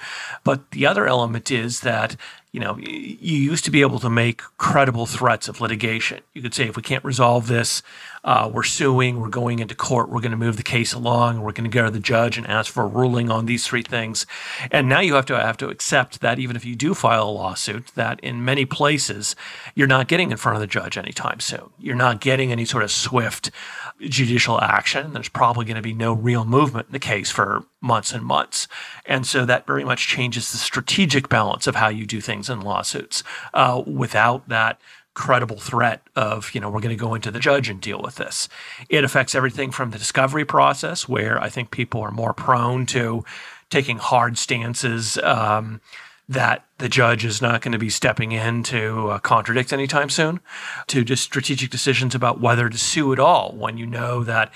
But 0.43 0.71
the 0.71 0.85
other 0.85 1.07
element 1.07 1.51
is 1.51 1.81
that 1.81 2.15
you 2.55 2.61
know, 2.61 2.77
you 2.77 3.37
used 3.37 3.65
to 3.65 3.69
be 3.69 3.81
able 3.81 3.99
to 3.99 4.09
make 4.09 4.41
credible 4.57 5.05
threats 5.05 5.49
of 5.49 5.59
litigation. 5.59 6.21
You 6.33 6.41
could 6.41 6.53
say, 6.53 6.69
if 6.69 6.77
we 6.77 6.83
can't 6.83 7.03
resolve 7.03 7.47
this, 7.47 7.83
uh, 8.25 8.49
we're 8.51 8.63
suing, 8.63 9.21
we're 9.21 9.29
going 9.29 9.59
into 9.59 9.75
court, 9.75 10.09
we're 10.09 10.19
going 10.19 10.31
to 10.31 10.37
move 10.37 10.57
the 10.57 10.63
case 10.63 10.93
along, 10.93 11.41
we're 11.41 11.51
going 11.51 11.69
to 11.69 11.73
go 11.73 11.85
to 11.85 11.91
the 11.91 11.99
judge 11.99 12.37
and 12.37 12.47
ask 12.47 12.73
for 12.73 12.83
a 12.83 12.87
ruling 12.87 13.29
on 13.29 13.45
these 13.45 13.67
three 13.67 13.83
things. 13.83 14.25
And 14.71 14.89
now 14.89 14.99
you 14.99 15.13
have 15.13 15.27
to 15.27 15.39
have 15.39 15.57
to 15.57 15.69
accept 15.69 16.21
that 16.21 16.39
even 16.39 16.55
if 16.55 16.65
you 16.65 16.75
do 16.75 16.95
file 16.95 17.29
a 17.29 17.31
lawsuit, 17.31 17.91
that 17.93 18.19
in 18.21 18.43
many 18.43 18.65
places 18.65 19.35
you're 19.75 19.87
not 19.87 20.07
getting 20.07 20.31
in 20.31 20.37
front 20.37 20.55
of 20.55 20.61
the 20.61 20.67
judge 20.67 20.97
anytime 20.97 21.39
soon. 21.39 21.69
You're 21.77 21.95
not 21.95 22.19
getting 22.19 22.51
any 22.51 22.65
sort 22.65 22.83
of 22.83 22.89
swift 22.89 23.51
judicial 23.99 24.59
action. 24.59 25.13
There's 25.13 25.29
probably 25.29 25.65
going 25.65 25.75
to 25.75 25.81
be 25.83 25.93
no 25.93 26.11
real 26.13 26.45
movement 26.45 26.87
in 26.87 26.93
the 26.93 26.99
case 26.99 27.29
for 27.29 27.63
months 27.79 28.11
and 28.11 28.25
months. 28.25 28.67
And 29.05 29.27
so 29.27 29.45
that 29.45 29.67
very 29.67 29.83
much 29.83 30.07
changes 30.07 30.51
the 30.51 30.57
strategic 30.57 31.29
balance 31.29 31.67
of 31.67 31.75
how 31.75 31.89
you 31.89 32.07
do 32.07 32.21
things 32.21 32.49
in 32.49 32.61
lawsuits. 32.61 33.23
Uh, 33.53 33.83
without 33.85 34.49
that 34.49 34.81
credible 35.15 35.57
threat 35.57 36.01
of, 36.15 36.53
you 36.53 36.61
know, 36.61 36.69
we're 36.69 36.81
going 36.81 36.95
to 36.95 37.01
go 37.01 37.15
into 37.15 37.31
the 37.31 37.39
judge 37.39 37.69
and 37.69 37.81
deal 37.81 38.01
with 38.01 38.15
this. 38.15 38.47
It 38.89 39.03
affects 39.03 39.33
everything 39.33 39.71
from 39.71 39.89
the 39.89 39.97
discovery 39.97 40.45
process, 40.45 41.09
where 41.09 41.41
I 41.41 41.49
think 41.49 41.71
people 41.71 42.01
are 42.01 42.11
more 42.11 42.33
prone 42.33 42.85
to 42.87 43.25
taking 43.69 43.97
hard 43.97 44.37
stances. 44.37 45.17
Um, 45.17 45.81
that 46.27 46.65
the 46.79 46.89
judge 46.89 47.23
is 47.23 47.39
not 47.39 47.61
going 47.61 47.71
to 47.71 47.77
be 47.77 47.89
stepping 47.89 48.31
in 48.31 48.63
to 48.63 49.09
uh, 49.09 49.19
contradict 49.19 49.71
anytime 49.71 50.09
soon, 50.09 50.39
to 50.87 51.03
just 51.03 51.23
strategic 51.23 51.69
decisions 51.69 52.15
about 52.15 52.41
whether 52.41 52.67
to 52.67 52.77
sue 52.79 53.13
at 53.13 53.19
all 53.19 53.51
when 53.51 53.77
you 53.77 53.85
know 53.85 54.23
that 54.23 54.51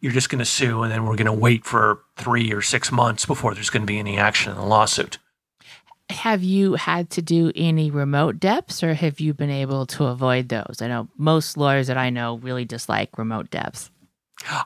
you're 0.00 0.12
just 0.12 0.28
going 0.28 0.38
to 0.38 0.44
sue 0.44 0.82
and 0.82 0.92
then 0.92 1.06
we're 1.06 1.16
going 1.16 1.24
to 1.24 1.32
wait 1.32 1.64
for 1.64 2.02
three 2.16 2.52
or 2.52 2.60
six 2.60 2.92
months 2.92 3.24
before 3.24 3.54
there's 3.54 3.70
going 3.70 3.80
to 3.80 3.86
be 3.86 3.98
any 3.98 4.18
action 4.18 4.52
in 4.52 4.58
the 4.58 4.64
lawsuit. 4.64 5.16
Have 6.10 6.42
you 6.42 6.74
had 6.74 7.10
to 7.10 7.22
do 7.22 7.50
any 7.54 7.90
remote 7.90 8.38
deps 8.38 8.82
or 8.82 8.94
have 8.94 9.20
you 9.20 9.32
been 9.32 9.50
able 9.50 9.86
to 9.86 10.04
avoid 10.04 10.48
those? 10.48 10.80
I 10.80 10.88
know 10.88 11.08
most 11.16 11.56
lawyers 11.56 11.86
that 11.86 11.96
I 11.96 12.10
know 12.10 12.36
really 12.38 12.64
dislike 12.64 13.16
remote 13.16 13.50
deps. 13.50 13.90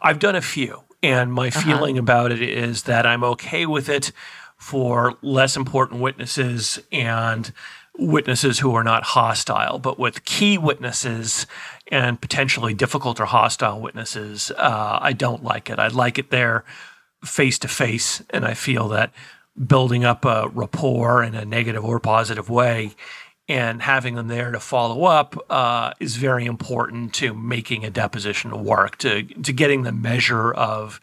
I've 0.03 0.19
done 0.19 0.35
a 0.35 0.41
few, 0.41 0.83
and 1.03 1.33
my 1.33 1.49
uh-huh. 1.49 1.61
feeling 1.61 1.99
about 1.99 2.33
it 2.33 2.43
is 2.43 2.85
that 2.85 3.07
I'm 3.07 3.23
okay 3.23 3.67
with 3.67 3.89
it 3.89 4.13
for 4.57 5.17
less 5.23 5.57
important 5.57 6.01
witnesses 6.01 6.81
and 6.91 7.53
witnesses 7.97 8.59
who 8.59 8.75
are 8.75 8.85
not 8.85 9.03
hostile. 9.03 9.79
But 9.79 9.99
with 9.99 10.25
key 10.25 10.59
witnesses 10.59 11.47
and 11.89 12.21
potentially 12.21 12.75
difficult 12.75 13.21
or 13.21 13.27
hostile 13.27 13.81
witnesses, 13.81 14.51
uh, 14.57 14.99
I 15.01 15.13
don't 15.13 15.45
like 15.45 15.71
it. 15.71 15.79
I 15.79 15.89
like 15.89 16.19
it 16.19 16.31
there 16.31 16.65
face 17.25 17.59
to 17.61 17.69
face, 17.69 18.23
and 18.31 18.45
I 18.45 18.55
feel 18.55 18.89
that 18.89 19.13
building 19.67 20.05
up 20.05 20.25
a 20.25 20.49
rapport 20.53 21.23
in 21.23 21.35
a 21.35 21.45
negative 21.45 21.85
or 21.85 21.99
positive 22.01 22.49
way 22.49 22.93
and 23.49 23.81
having 23.81 24.15
them 24.15 24.29
there 24.29 24.53
to 24.53 24.61
follow 24.61 25.05
up 25.05 25.35
uh, 25.51 25.93
is 26.01 26.17
very 26.17 26.45
important 26.45 27.15
to 27.15 27.33
making 27.33 27.85
a 27.85 27.91
deposition 27.91 28.65
work, 28.65 28.99
to 28.99 29.23
to 29.23 29.53
getting 29.53 29.83
the 29.83 29.93
measure 29.93 30.53
of 30.53 31.01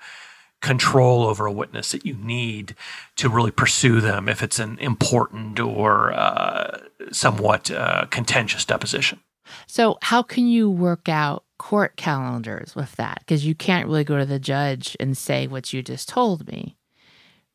control 0.62 1.24
over 1.24 1.46
a 1.46 1.52
witness 1.52 1.92
that 1.92 2.06
you 2.06 2.14
need 2.16 2.76
to 3.16 3.30
really 3.30 3.52
pursue 3.52 4.00
them 4.00 4.30
if 4.30 4.42
it's 4.42 4.60
an 4.60 4.78
important 4.80 5.60
or 5.60 6.14
uh, 6.14 6.80
somewhat 7.12 7.70
uh, 7.72 8.06
contentious 8.10 8.66
deposition. 8.66 9.20
So, 9.68 9.98
how 10.02 10.24
can 10.24 10.48
you 10.48 10.70
work 10.70 11.10
out 11.10 11.44
court 11.58 11.98
calendars 11.98 12.76
with 12.76 12.96
that? 12.96 13.20
Because 13.20 13.46
you 13.46 13.56
can't 13.56 13.88
really 13.88 14.04
go 14.04 14.18
to 14.18 14.26
the 14.26 14.40
judge 14.40 14.96
and 15.00 15.18
say 15.18 15.48
what 15.48 15.74
you 15.74 15.82
just 15.82 16.10
told 16.10 16.48
me, 16.48 16.78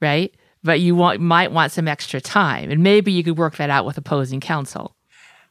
right? 0.01 0.35
But 0.63 0.81
you 0.81 0.95
want, 0.95 1.21
might 1.21 1.53
want 1.53 1.73
some 1.73 1.89
extra 1.89 2.21
time, 2.21 2.71
and 2.71 2.83
maybe 2.83 3.13
you 3.13 3.25
could 3.25 3.39
work 3.39 3.57
that 3.57 3.71
out 3.71 3.87
with 3.87 3.97
opposing 3.97 4.41
counsel. 4.41 4.95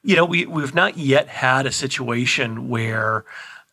You 0.03 0.15
know, 0.15 0.25
we, 0.25 0.45
we've 0.45 0.75
not 0.75 0.97
yet 0.97 1.27
had 1.27 1.65
a 1.65 1.71
situation 1.71 2.69
where 2.69 3.25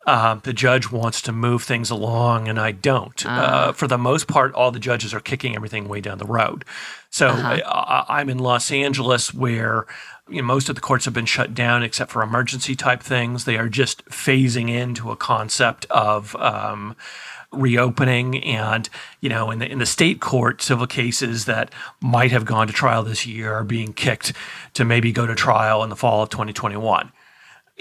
uh, 0.06 0.36
the 0.36 0.52
judge 0.52 0.90
wants 0.90 1.20
to 1.22 1.32
move 1.32 1.64
things 1.64 1.90
along 1.90 2.48
and 2.48 2.60
I 2.60 2.70
don't. 2.70 3.26
Uh, 3.26 3.28
uh, 3.28 3.72
for 3.72 3.88
the 3.88 3.98
most 3.98 4.28
part, 4.28 4.54
all 4.54 4.70
the 4.70 4.78
judges 4.78 5.12
are 5.12 5.20
kicking 5.20 5.56
everything 5.56 5.88
way 5.88 6.00
down 6.00 6.18
the 6.18 6.26
road. 6.26 6.64
So 7.10 7.28
uh-huh. 7.28 7.60
I, 7.66 8.20
I'm 8.20 8.28
in 8.28 8.38
Los 8.38 8.70
Angeles 8.70 9.34
where 9.34 9.86
you 10.28 10.42
know, 10.42 10.46
most 10.46 10.68
of 10.68 10.74
the 10.74 10.80
courts 10.80 11.04
have 11.04 11.14
been 11.14 11.26
shut 11.26 11.54
down 11.54 11.82
except 11.82 12.10
for 12.10 12.22
emergency 12.22 12.74
type 12.74 13.02
things. 13.02 13.44
They 13.44 13.56
are 13.56 13.68
just 13.68 14.04
phasing 14.06 14.68
into 14.68 15.10
a 15.10 15.16
concept 15.16 15.86
of 15.88 16.34
um, 16.36 16.96
reopening, 17.52 18.42
and 18.42 18.88
you 19.20 19.28
know, 19.28 19.50
in 19.50 19.60
the 19.60 19.70
in 19.70 19.78
the 19.78 19.86
state 19.86 20.20
court, 20.20 20.62
civil 20.62 20.86
cases 20.86 21.44
that 21.44 21.72
might 22.00 22.32
have 22.32 22.44
gone 22.44 22.66
to 22.66 22.72
trial 22.72 23.04
this 23.04 23.26
year 23.26 23.52
are 23.54 23.64
being 23.64 23.92
kicked 23.92 24.32
to 24.74 24.84
maybe 24.84 25.12
go 25.12 25.26
to 25.26 25.34
trial 25.34 25.84
in 25.84 25.90
the 25.90 25.96
fall 25.96 26.22
of 26.22 26.30
2021. 26.30 27.12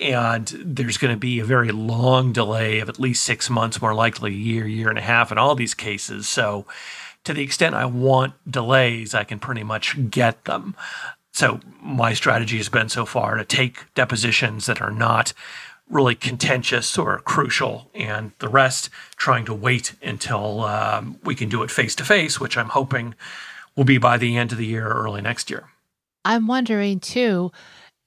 And 0.02 0.48
there's 0.64 0.98
going 0.98 1.14
to 1.14 1.20
be 1.20 1.40
a 1.40 1.46
very 1.46 1.72
long 1.72 2.34
delay 2.34 2.80
of 2.80 2.90
at 2.90 3.00
least 3.00 3.24
six 3.24 3.50
months, 3.50 3.82
more 3.82 3.94
likely 3.94 4.32
a 4.32 4.38
year, 4.38 4.68
year 4.68 4.90
and 4.90 5.00
a 5.00 5.02
half 5.02 5.32
in 5.32 5.38
all 5.38 5.56
these 5.56 5.74
cases. 5.74 6.28
So, 6.28 6.66
to 7.24 7.34
the 7.34 7.42
extent 7.42 7.76
I 7.76 7.86
want 7.86 8.34
delays, 8.50 9.16
I 9.16 9.24
can 9.24 9.40
pretty 9.40 9.64
much 9.64 10.12
get 10.12 10.46
them. 10.46 10.76
So 11.36 11.60
my 11.82 12.14
strategy 12.14 12.56
has 12.56 12.70
been 12.70 12.88
so 12.88 13.06
far 13.06 13.36
to 13.36 13.44
take 13.44 13.94
depositions 13.94 14.68
that 14.68 14.82
are 14.82 14.90
not 14.90 15.34
really 15.90 16.16
contentious 16.16 16.98
or 16.98 17.20
crucial, 17.20 17.92
and 17.94 18.32
the 18.40 18.48
rest 18.48 18.90
trying 19.18 19.44
to 19.46 19.54
wait 19.54 19.96
until 20.02 20.62
um, 20.62 21.20
we 21.26 21.36
can 21.36 21.50
do 21.50 21.62
it 21.62 21.70
face 21.70 21.94
to 21.96 22.06
face, 22.06 22.40
which 22.40 22.58
I'm 22.58 22.70
hoping 22.70 23.16
will 23.76 23.84
be 23.84 23.98
by 23.98 24.18
the 24.18 24.38
end 24.38 24.54
of 24.54 24.58
the 24.58 24.66
year 24.66 24.88
or 24.88 25.04
early 25.04 25.22
next 25.22 25.50
year. 25.50 25.68
I'm 26.24 26.48
wondering 26.48 27.02
too 27.02 27.52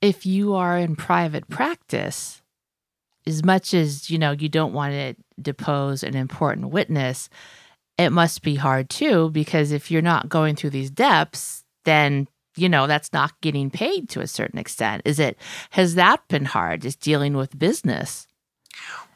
if 0.01 0.25
you 0.25 0.55
are 0.55 0.79
in 0.79 0.97
private 0.97 1.51
practice, 1.51 2.41
as 3.27 3.45
much 3.45 3.75
as 3.75 4.09
you 4.09 4.19
know 4.19 4.31
you 4.31 4.49
don't 4.49 4.73
want 4.73 4.95
to 4.95 5.15
depose 5.41 6.03
an 6.03 6.17
important 6.17 6.71
witness, 6.71 7.29
it 7.99 8.09
must 8.09 8.41
be 8.41 8.55
hard 8.55 8.89
too 8.89 9.29
because 9.33 9.71
if 9.71 9.91
you're 9.91 10.01
not 10.01 10.31
going 10.31 10.57
through 10.57 10.71
these 10.71 10.91
depths, 10.91 11.63
then 11.85 12.27
you 12.59 12.69
know, 12.69 12.87
that's 12.87 13.13
not 13.13 13.41
getting 13.41 13.71
paid 13.71 14.09
to 14.11 14.21
a 14.21 14.27
certain 14.27 14.59
extent. 14.59 15.03
Is 15.05 15.19
it, 15.19 15.39
has 15.71 15.95
that 15.95 16.27
been 16.29 16.45
hard 16.45 16.83
just 16.83 17.01
dealing 17.01 17.37
with 17.37 17.59
business? 17.59 18.27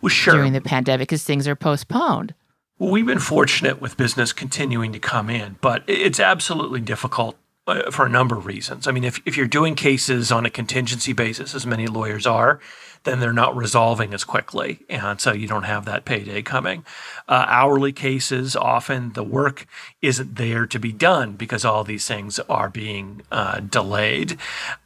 Well, 0.00 0.09
sure. 0.09 0.35
During 0.35 0.52
the 0.52 0.61
pandemic 0.61 1.09
because 1.09 1.24
things 1.24 1.46
are 1.46 1.57
postponed. 1.57 2.35
Well, 2.78 2.90
we've 2.90 3.07
been 3.07 3.20
fortunate 3.20 3.81
with 3.81 3.96
business 3.96 4.33
continuing 4.33 4.92
to 4.92 4.98
come 4.98 5.31
in, 5.31 5.57
but 5.61 5.85
it's 5.87 6.18
absolutely 6.18 6.81
difficult 6.81 7.37
uh, 7.66 7.90
for 7.92 8.07
a 8.07 8.09
number 8.09 8.37
of 8.37 8.46
reasons. 8.46 8.88
I 8.88 8.90
mean, 8.90 9.05
if, 9.05 9.20
if 9.24 9.37
you're 9.37 9.46
doing 9.46 9.76
cases 9.76 10.33
on 10.33 10.44
a 10.44 10.50
contingency 10.50 11.12
basis, 11.12 11.55
as 11.55 11.64
many 11.64 11.87
lawyers 11.87 12.26
are, 12.26 12.59
then 13.05 13.21
they're 13.21 13.33
not 13.33 13.57
resolving 13.57 14.15
as 14.15 14.25
quickly. 14.25 14.81
And 14.88 15.21
so 15.21 15.33
you 15.33 15.49
don't 15.49 15.65
have 15.65 15.85
that 15.87 16.05
payday 16.05 16.43
coming. 16.43 16.85
Uh, 17.29 17.45
hourly 17.49 17.93
cases, 17.93 18.55
often 18.55 19.12
the 19.12 19.23
work 19.23 19.67
isn't 20.01 20.37
there 20.37 20.67
to 20.67 20.79
be 20.79 20.93
done 20.93 21.33
because 21.33 21.65
all 21.65 21.85
these 21.85 22.07
things 22.07 22.38
are 22.41 22.69
being 22.69 23.23
uh, 23.31 23.61
delayed. 23.61 24.38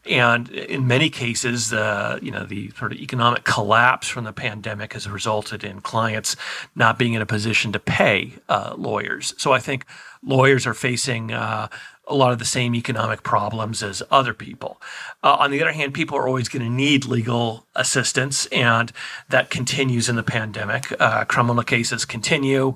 And 0.09 0.48
in 0.50 0.87
many 0.87 1.11
cases, 1.11 1.70
the 1.70 2.18
you 2.22 2.31
know 2.31 2.44
the 2.44 2.70
sort 2.70 2.92
of 2.92 2.98
economic 2.98 3.44
collapse 3.44 4.09
from 4.09 4.24
the 4.24 4.33
pandemic 4.33 4.92
has 4.92 5.09
resulted 5.09 5.64
in 5.64 5.81
clients 5.81 6.37
not 6.74 6.98
being 6.98 7.14
in 7.14 7.22
a 7.22 7.26
position 7.26 7.72
to 7.72 7.81
pay 7.81 8.35
uh, 8.48 8.74
lawyers. 8.76 9.35
So 9.37 9.52
I 9.52 9.59
think 9.59 9.85
lawyers 10.22 10.66
are 10.66 10.74
facing 10.74 11.33
uh, 11.33 11.68
a 12.06 12.14
lot 12.14 12.32
of 12.32 12.38
the 12.38 12.44
same 12.44 12.74
economic 12.74 13.22
problems 13.22 13.82
as 13.82 14.02
other 14.10 14.32
people. 14.32 14.80
Uh, 15.22 15.36
on 15.40 15.50
the 15.50 15.60
other 15.60 15.72
hand, 15.72 15.92
people 15.92 16.16
are 16.16 16.28
always 16.28 16.48
going 16.48 16.62
to 16.62 16.70
need 16.70 17.04
legal 17.04 17.66
assistance, 17.74 18.46
and 18.46 18.92
that 19.28 19.50
continues 19.50 20.08
in 20.08 20.16
the 20.16 20.22
pandemic. 20.22 20.92
Uh, 21.00 21.24
criminal 21.24 21.64
cases 21.64 22.04
continue. 22.04 22.74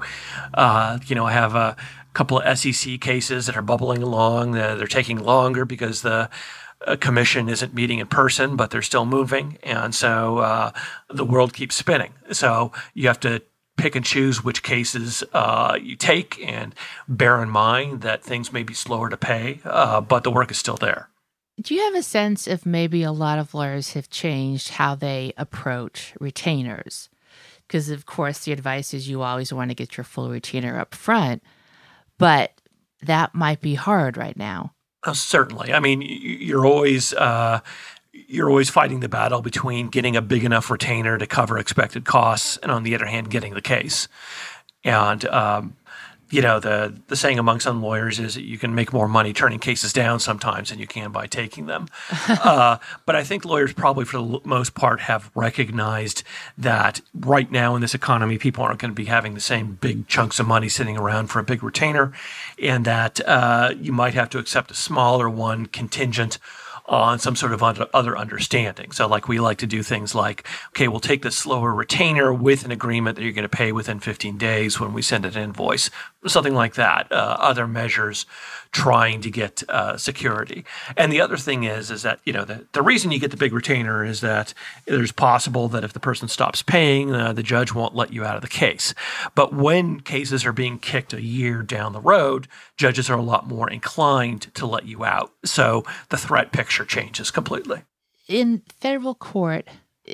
Uh, 0.55 0.99
you 1.07 1.15
know, 1.15 1.27
I 1.27 1.33
have 1.33 1.55
a 1.55 1.77
couple 2.13 2.41
of 2.41 2.59
SEC 2.59 3.01
cases 3.01 3.47
that 3.47 3.57
are 3.57 3.63
bubbling 3.63 4.03
along. 4.03 4.57
Uh, 4.57 4.75
they're 4.75 4.87
taking 4.87 5.19
longer 5.19 5.65
because 5.65 6.03
the 6.03 6.29
uh, 6.87 6.97
commission 6.97 7.49
isn't 7.49 7.75
meeting 7.75 7.99
in 7.99 8.07
person, 8.07 8.57
but 8.57 8.71
they're 8.71 8.83
still 8.83 9.05
moving, 9.05 9.59
and 9.63 9.95
so 9.95 10.39
uh, 10.39 10.73
the 11.09 11.25
world 11.25 11.53
keeps 11.53 11.77
spinning. 11.77 12.15
So 12.33 12.73
you 12.95 13.07
have 13.07 13.21
to 13.21 13.43
pick 13.77 13.97
and 13.97 14.05
choose 14.05 14.45
which 14.45 14.63
cases 14.63 15.25
uh, 15.33 15.79
you 15.81 15.97
take 15.97 16.43
and 16.47 16.75
bear 17.09 17.43
in 17.43 17.49
mind 17.49 18.03
that 18.03 18.23
things 18.23 18.53
may 18.53 18.63
be 18.63 18.75
slower 18.75 19.09
to 19.09 19.17
pay, 19.17 19.61
uh, 19.65 20.01
but 20.01 20.23
the 20.25 20.31
work 20.31 20.51
is 20.51 20.59
still 20.59 20.77
there. 20.77 21.09
Do 21.61 21.75
you 21.75 21.83
have 21.83 21.95
a 21.95 22.03
sense 22.03 22.49
if 22.49 22.65
maybe 22.65 23.03
a 23.03 23.13
lot 23.13 23.39
of 23.39 23.55
lawyers 23.55 23.93
have 23.93 24.09
changed 24.09 24.71
how 24.71 24.95
they 24.95 25.33
approach 25.37 26.15
retainers? 26.19 27.09
Because, 27.67 27.91
of 27.91 28.07
course, 28.07 28.45
the 28.45 28.53
advice 28.53 28.95
is 28.95 29.09
you 29.09 29.23
always 29.23 29.53
want 29.53 29.71
to 29.71 29.75
get 29.75 29.97
your 29.97 30.05
full 30.05 30.31
retainer 30.31 30.79
up 30.79 30.95
front, 30.95 31.43
but 32.19 32.53
that 33.03 33.35
might 33.35 33.61
be 33.61 33.75
hard 33.75 34.17
right 34.17 34.37
now. 34.37 34.75
Uh, 35.03 35.15
certainly. 35.15 35.73
I 35.73 35.81
mean, 35.81 36.03
you're 36.03 36.67
always 36.67 37.15
uh, 37.15 37.61
you're 38.13 38.49
always 38.49 38.71
fighting 38.71 39.01
the 39.01 39.09
battle 39.09 39.41
between 39.41 39.89
getting 39.89 40.17
a 40.17 40.23
big 40.23 40.45
enough 40.45 40.71
retainer 40.71 41.17
to 41.19 41.27
cover 41.27 41.59
expected 41.59 42.05
costs 42.05 42.57
and 42.59 42.73
on 42.73 42.83
the 42.83 42.95
other 42.95 43.07
hand 43.07 43.31
getting 43.31 43.55
the 43.55 43.63
case 43.63 44.09
and 44.85 45.25
um, 45.27 45.77
you 46.31 46.41
know 46.41 46.61
the 46.61 46.95
the 47.09 47.17
saying 47.17 47.39
among 47.39 47.61
some 47.61 47.83
lawyers 47.83 48.19
is 48.19 48.35
that 48.35 48.45
you 48.45 48.57
can 48.57 48.75
make 48.75 48.93
more 48.93 49.09
money 49.09 49.33
turning 49.33 49.59
cases 49.59 49.93
down 49.93 50.21
sometimes 50.21 50.71
than 50.71 50.79
you 50.79 50.87
can 50.87 51.11
by 51.11 51.27
taking 51.27 51.67
them. 51.67 51.89
uh, 52.29 52.79
but 53.05 53.17
I 53.17 53.25
think 53.25 53.45
lawyers 53.45 53.73
probably 53.73 54.05
for 54.05 54.19
the 54.19 54.41
most 54.45 54.75
part 54.75 55.01
have 55.01 55.31
recognized 55.35 56.23
that 56.57 57.01
right 57.15 57.51
now 57.51 57.75
in 57.75 57.81
this 57.81 57.95
economy, 57.95 58.39
people 58.39 58.65
aren't 58.65 58.79
going 58.79 58.93
to 58.93 58.95
be 58.95 59.07
having 59.07 59.35
the 59.35 59.41
same 59.41 59.79
big 59.81 60.07
chunks 60.07 60.39
of 60.39 60.47
money 60.47 60.69
sitting 60.69 60.97
around 60.97 61.27
for 61.27 61.41
a 61.41 61.45
big 61.45 61.63
retainer, 61.63 62.13
and 62.63 62.85
that 62.85 63.21
uh, 63.27 63.75
you 63.79 63.93
might 63.93 64.15
have 64.15 64.31
to 64.31 64.39
accept 64.39 64.71
a 64.71 64.75
smaller 64.75 65.29
one 65.29 65.67
contingent 65.67 66.39
on 66.91 67.21
some 67.21 67.37
sort 67.37 67.53
of 67.53 67.63
other 67.63 68.19
understanding. 68.19 68.91
So, 68.91 69.07
like 69.07 69.29
we 69.29 69.39
like 69.39 69.59
to 69.59 69.67
do 69.67 69.83
things 69.83 70.13
like, 70.13 70.47
okay, 70.71 70.89
we'll 70.89 70.99
take 70.99 71.23
the 71.23 71.31
slower 71.31 71.73
retainer 71.73 72.35
with 72.35 72.65
an 72.65 72.73
agreement 72.73 73.17
that 73.17 73.23
you're 73.23 73.33
going 73.33 73.45
to 73.45 73.49
pay 73.49 73.71
within 73.71 74.01
15 74.01 74.37
days 74.37 74.81
when 74.81 74.93
we 74.93 75.01
send 75.01 75.25
an 75.25 75.37
invoice, 75.37 75.89
something 76.27 76.55
like 76.55 76.75
that. 76.75 77.11
Uh, 77.13 77.37
other 77.39 77.69
measures 77.69 78.27
trying 78.73 79.21
to 79.21 79.31
get 79.31 79.63
uh, 79.69 79.97
security. 79.97 80.65
And 80.97 81.13
the 81.13 81.21
other 81.21 81.37
thing 81.37 81.65
is, 81.65 81.91
is 81.91 82.03
that 82.03 82.21
you 82.25 82.33
know 82.33 82.45
the, 82.45 82.67
the 82.73 82.83
reason 82.83 83.11
you 83.11 83.19
get 83.19 83.31
the 83.31 83.37
big 83.37 83.53
retainer 83.53 84.05
is 84.05 84.21
that 84.21 84.55
there's 84.87 85.13
possible 85.13 85.69
that 85.69 85.85
if 85.85 85.93
the 85.93 86.01
person 86.01 86.29
stops 86.29 86.63
paying, 86.63 87.13
uh, 87.13 87.33
the 87.33 87.43
judge 87.43 87.75
won't 87.75 87.95
let 87.95 88.13
you 88.13 88.25
out 88.25 88.37
of 88.37 88.43
the 88.43 88.49
case. 88.49 88.95
But 89.35 89.53
when 89.53 90.01
cases 90.01 90.45
are 90.47 90.53
being 90.53 90.79
kicked 90.79 91.13
a 91.13 91.23
year 91.23 91.63
down 91.63 91.93
the 91.93 92.01
road, 92.01 92.49
judges 92.77 93.11
are 93.11 93.19
a 93.19 93.23
lot 93.23 93.49
more 93.49 93.69
inclined 93.69 94.55
to 94.55 94.67
let 94.67 94.87
you 94.87 95.05
out. 95.05 95.33
So 95.45 95.85
the 96.11 96.19
threat 96.19 96.53
picture 96.53 96.85
changes 96.85 97.31
completely. 97.31 97.83
In 98.29 98.63
federal 98.79 99.15
court, 99.15 99.67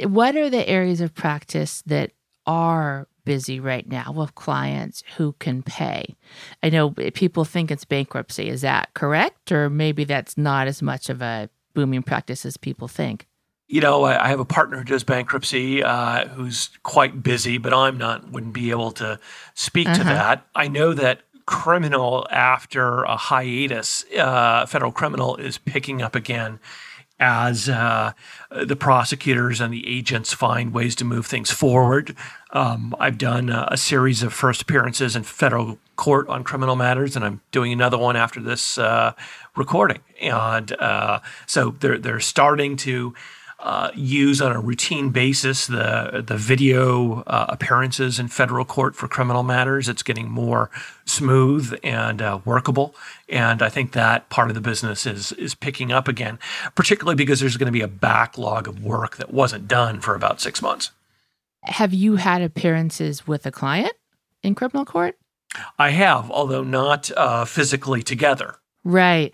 what 0.05 0.37
are 0.37 0.49
the 0.49 0.67
areas 0.69 1.01
of 1.01 1.15
practice 1.15 1.83
that 1.83 2.13
are 2.47 3.09
busy 3.27 3.61
right 3.61 3.87
now 3.87 4.11
with 4.11 4.35
clients 4.35 5.03
who 5.19 5.35
can 5.39 5.63
pay. 5.63 6.17
I 6.63 6.71
know 6.71 6.93
people 6.93 7.45
think 7.45 7.71
it's 7.71 7.85
bankruptcy. 7.85 8.49
Is 8.49 8.63
that 8.63 8.95
correct? 8.95 9.53
Or 9.53 9.69
maybe 9.69 10.05
that's 10.05 10.39
not 10.39 10.67
as 10.67 10.81
much 10.81 11.11
of 11.11 11.21
a 11.21 11.51
booming 11.75 12.03
practice 12.03 12.47
as 12.47 12.57
people 12.57 12.89
think? 12.89 13.27
You 13.69 13.81
know, 13.81 14.05
I 14.05 14.29
have 14.29 14.41
a 14.41 14.45
partner 14.45 14.79
who 14.79 14.85
does 14.85 15.03
bankruptcy 15.05 15.83
uh, 15.83 16.29
who's 16.29 16.71
quite 16.85 17.23
busy, 17.23 17.59
but 17.59 17.75
I'm 17.75 17.99
not, 17.99 18.31
wouldn't 18.31 18.55
be 18.55 18.71
able 18.71 18.93
to 18.93 19.19
speak 19.55 19.89
uh-huh. 19.89 19.99
to 19.99 20.05
that. 20.05 20.47
I 20.55 20.69
know 20.69 20.95
that 20.95 21.23
criminal, 21.47 22.27
after 22.31 23.03
a 23.05 23.17
hiatus, 23.17 24.05
uh, 24.17 24.67
federal 24.67 24.93
criminal 24.93 25.37
is 25.37 25.59
picking 25.59 26.01
up 26.01 26.15
again 26.15 26.61
as 27.19 27.69
uh, 27.69 28.13
the 28.51 28.77
prosecutors 28.77 29.61
and 29.61 29.73
the 29.73 29.87
agents 29.87 30.33
find 30.33 30.75
ways 30.75 30.95
to 30.97 31.05
move 31.05 31.27
things 31.27 31.51
forward. 31.51 32.15
Um, 32.51 32.95
I've 32.99 33.19
done 33.19 33.49
a, 33.49 33.69
a, 33.73 33.77
series 33.77 34.23
of 34.23 34.33
first 34.33 34.63
appearances 34.63 35.17
in 35.17 35.23
federal 35.23 35.79
court 35.97 36.29
on 36.29 36.45
criminal 36.45 36.77
matters, 36.77 37.17
and 37.17 37.25
I'm 37.25 37.41
doing 37.53 37.73
another 37.73 37.99
one 37.99 38.17
after 38.17 38.41
this 38.41 38.79
uh, 38.79 39.13
recording. 39.57 40.01
And 40.21 40.73
uh, 40.73 41.21
so 41.47 41.71
they're 41.81 41.99
they're 41.99 42.21
starting 42.21 42.77
to 42.79 43.15
uh, 43.59 43.91
use 43.95 44.43
on 44.43 44.53
a 44.53 44.61
routine 44.61 45.11
basis 45.11 45.67
the 45.67 46.23
the 46.27 46.37
video 46.37 47.23
uh, 47.23 47.47
appearances 47.49 48.19
in 48.19 48.29
federal 48.29 48.65
court 48.65 48.95
for 48.95 49.09
criminal 49.09 49.43
matters. 49.43 49.89
It's 49.89 50.03
getting 50.03 50.31
more 50.31 50.71
smooth 51.07 51.79
and 51.83 52.21
uh, 52.21 52.41
workable, 52.45 52.95
and 53.29 53.63
I 53.63 53.69
think 53.69 53.93
that 53.93 54.29
part 54.29 54.51
of 54.51 54.55
the 54.55 54.61
business 54.61 55.07
is 55.07 55.33
is 55.33 55.55
picking 55.55 55.91
up 55.91 56.07
again, 56.07 56.39
particularly 56.75 57.17
because 57.17 57.41
there's 57.41 57.57
going 57.57 57.67
to 57.67 57.73
be 57.73 57.81
a 57.81 57.89
backlog 57.89 58.69
of 58.69 58.85
work 58.85 59.17
that 59.17 59.33
wasn't 59.33 59.67
done 59.69 60.01
for 60.01 60.15
about 60.15 60.41
six 60.41 60.61
months. 60.61 60.91
Have 61.63 61.95
you 61.95 62.17
had 62.17 62.43
appearances 62.43 63.27
with 63.27 63.47
a 63.47 63.51
client 63.51 63.95
in 64.43 64.55
criminal 64.55 64.85
court? 64.85 65.17
I 65.79 65.91
have, 65.91 66.31
although 66.31 66.63
not 66.63 67.11
uh, 67.17 67.45
physically 67.47 68.03
together. 68.03 68.57
Right. 68.85 69.33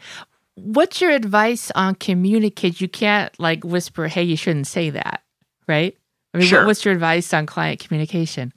What's 0.55 1.01
your 1.01 1.11
advice 1.13 1.71
on 1.75 1.95
communicate? 1.95 2.81
You 2.81 2.89
can't 2.89 3.33
like 3.41 3.65
whisper, 3.65 4.09
"Hey, 4.09 4.23
you 4.23 4.37
shouldn't 4.37 4.67
say 4.67 4.91
that," 4.91 5.23
right? 5.67 5.97
I 6.35 6.39
mean, 6.39 6.47
Sure. 6.47 6.67
what's 6.67 6.85
your 6.85 6.95
advice 6.95 7.33
on 7.33 7.47
client 7.47 7.81
communication? 7.81 8.53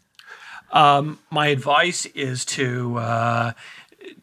Um, 0.71 1.19
my 1.31 1.47
advice 1.47 2.05
is 2.07 2.43
to 2.45 2.97
uh, 2.97 3.51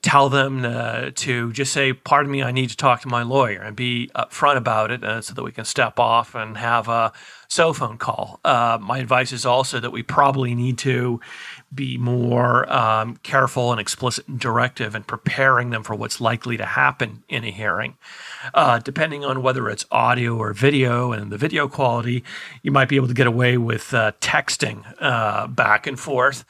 tell 0.02 0.28
them 0.28 0.64
uh, 0.66 1.10
to 1.14 1.50
just 1.52 1.72
say, 1.72 1.94
"Pardon 1.94 2.30
me, 2.30 2.42
I 2.42 2.52
need 2.52 2.68
to 2.70 2.76
talk 2.76 3.00
to 3.02 3.08
my 3.08 3.22
lawyer," 3.22 3.62
and 3.62 3.74
be 3.74 4.10
upfront 4.14 4.56
about 4.56 4.90
it, 4.90 5.02
uh, 5.02 5.22
so 5.22 5.32
that 5.32 5.42
we 5.42 5.52
can 5.52 5.64
step 5.64 5.98
off 5.98 6.34
and 6.34 6.58
have 6.58 6.88
a 6.88 7.12
cell 7.48 7.72
phone 7.72 7.96
call. 7.96 8.38
Uh, 8.44 8.78
my 8.80 8.98
advice 8.98 9.32
is 9.32 9.46
also 9.46 9.80
that 9.80 9.92
we 9.92 10.02
probably 10.02 10.54
need 10.54 10.76
to 10.78 11.20
be 11.74 11.96
more 11.96 12.70
um, 12.72 13.16
careful 13.22 13.72
and 13.72 13.80
explicit 13.80 14.28
and 14.28 14.38
directive 14.38 14.94
in 14.94 15.02
preparing 15.04 15.70
them 15.70 15.82
for 15.82 15.94
what's 15.94 16.20
likely 16.20 16.56
to 16.56 16.66
happen 16.66 17.22
in 17.28 17.44
a 17.44 17.50
hearing. 17.50 17.96
Uh, 18.52 18.78
depending 18.78 19.24
on 19.24 19.42
whether 19.42 19.68
it's 19.68 19.86
audio 19.90 20.36
or 20.36 20.52
video 20.52 21.12
and 21.12 21.32
the 21.32 21.38
video 21.38 21.68
quality, 21.68 22.22
you 22.62 22.70
might 22.70 22.88
be 22.88 22.96
able 22.96 23.08
to 23.08 23.14
get 23.14 23.26
away 23.26 23.56
with 23.56 23.94
uh, 23.94 24.12
texting 24.20 24.84
uh, 25.00 25.46
back 25.46 25.86
and 25.86 25.98
forth 25.98 26.44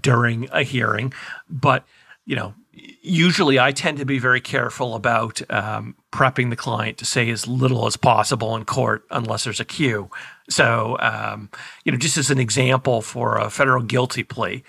during 0.00 0.48
a 0.52 0.62
hearing. 0.62 1.12
But, 1.48 1.84
you 2.24 2.34
know, 2.34 2.54
usually 3.02 3.58
I 3.58 3.72
tend 3.72 3.98
to 3.98 4.04
be 4.04 4.18
very 4.18 4.40
careful 4.40 4.94
about 4.94 5.40
um, 5.50 5.94
prepping 6.10 6.50
the 6.50 6.56
client 6.56 6.98
to 6.98 7.04
say 7.04 7.30
as 7.30 7.46
little 7.46 7.86
as 7.86 7.96
possible 7.96 8.56
in 8.56 8.64
court 8.64 9.04
unless 9.10 9.44
there's 9.44 9.60
a 9.60 9.64
cue. 9.64 10.10
So, 10.48 10.98
um, 11.00 11.48
you 11.84 11.92
know, 11.92 11.98
just 11.98 12.18
as 12.18 12.30
an 12.30 12.38
example 12.38 13.00
for 13.00 13.36
a 13.36 13.48
federal 13.48 13.82
guilty 13.82 14.22
plea, 14.22 14.62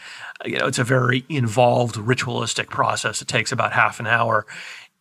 you 0.46 0.58
know, 0.58 0.68
it's 0.68 0.80
a 0.80 0.84
very 0.84 1.26
involved 1.28 1.98
ritualistic 1.98 2.70
process. 2.70 3.22
It 3.22 3.28
takes 3.28 3.52
about 3.52 3.74
half 3.74 4.00
an 4.00 4.08
hour. 4.08 4.46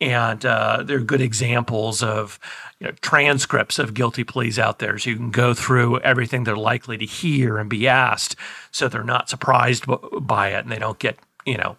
And 0.01 0.45
uh, 0.45 0.83
there 0.83 0.97
are 0.97 1.01
good 1.01 1.21
examples 1.21 2.03
of 2.03 2.37
you 2.79 2.87
know, 2.87 2.93
transcripts 2.99 3.79
of 3.79 3.93
guilty 3.93 4.25
pleas 4.25 4.59
out 4.59 4.79
there. 4.79 4.97
So 4.97 5.09
you 5.09 5.15
can 5.15 5.31
go 5.31 5.53
through 5.53 5.99
everything 6.01 6.43
they're 6.43 6.57
likely 6.57 6.97
to 6.97 7.05
hear 7.05 7.57
and 7.57 7.69
be 7.69 7.87
asked 7.87 8.35
so 8.71 8.89
they're 8.89 9.03
not 9.03 9.29
surprised 9.29 9.85
by 10.21 10.49
it 10.49 10.63
and 10.65 10.71
they 10.71 10.79
don't 10.79 10.99
get, 10.99 11.17
you 11.45 11.57
know, 11.57 11.77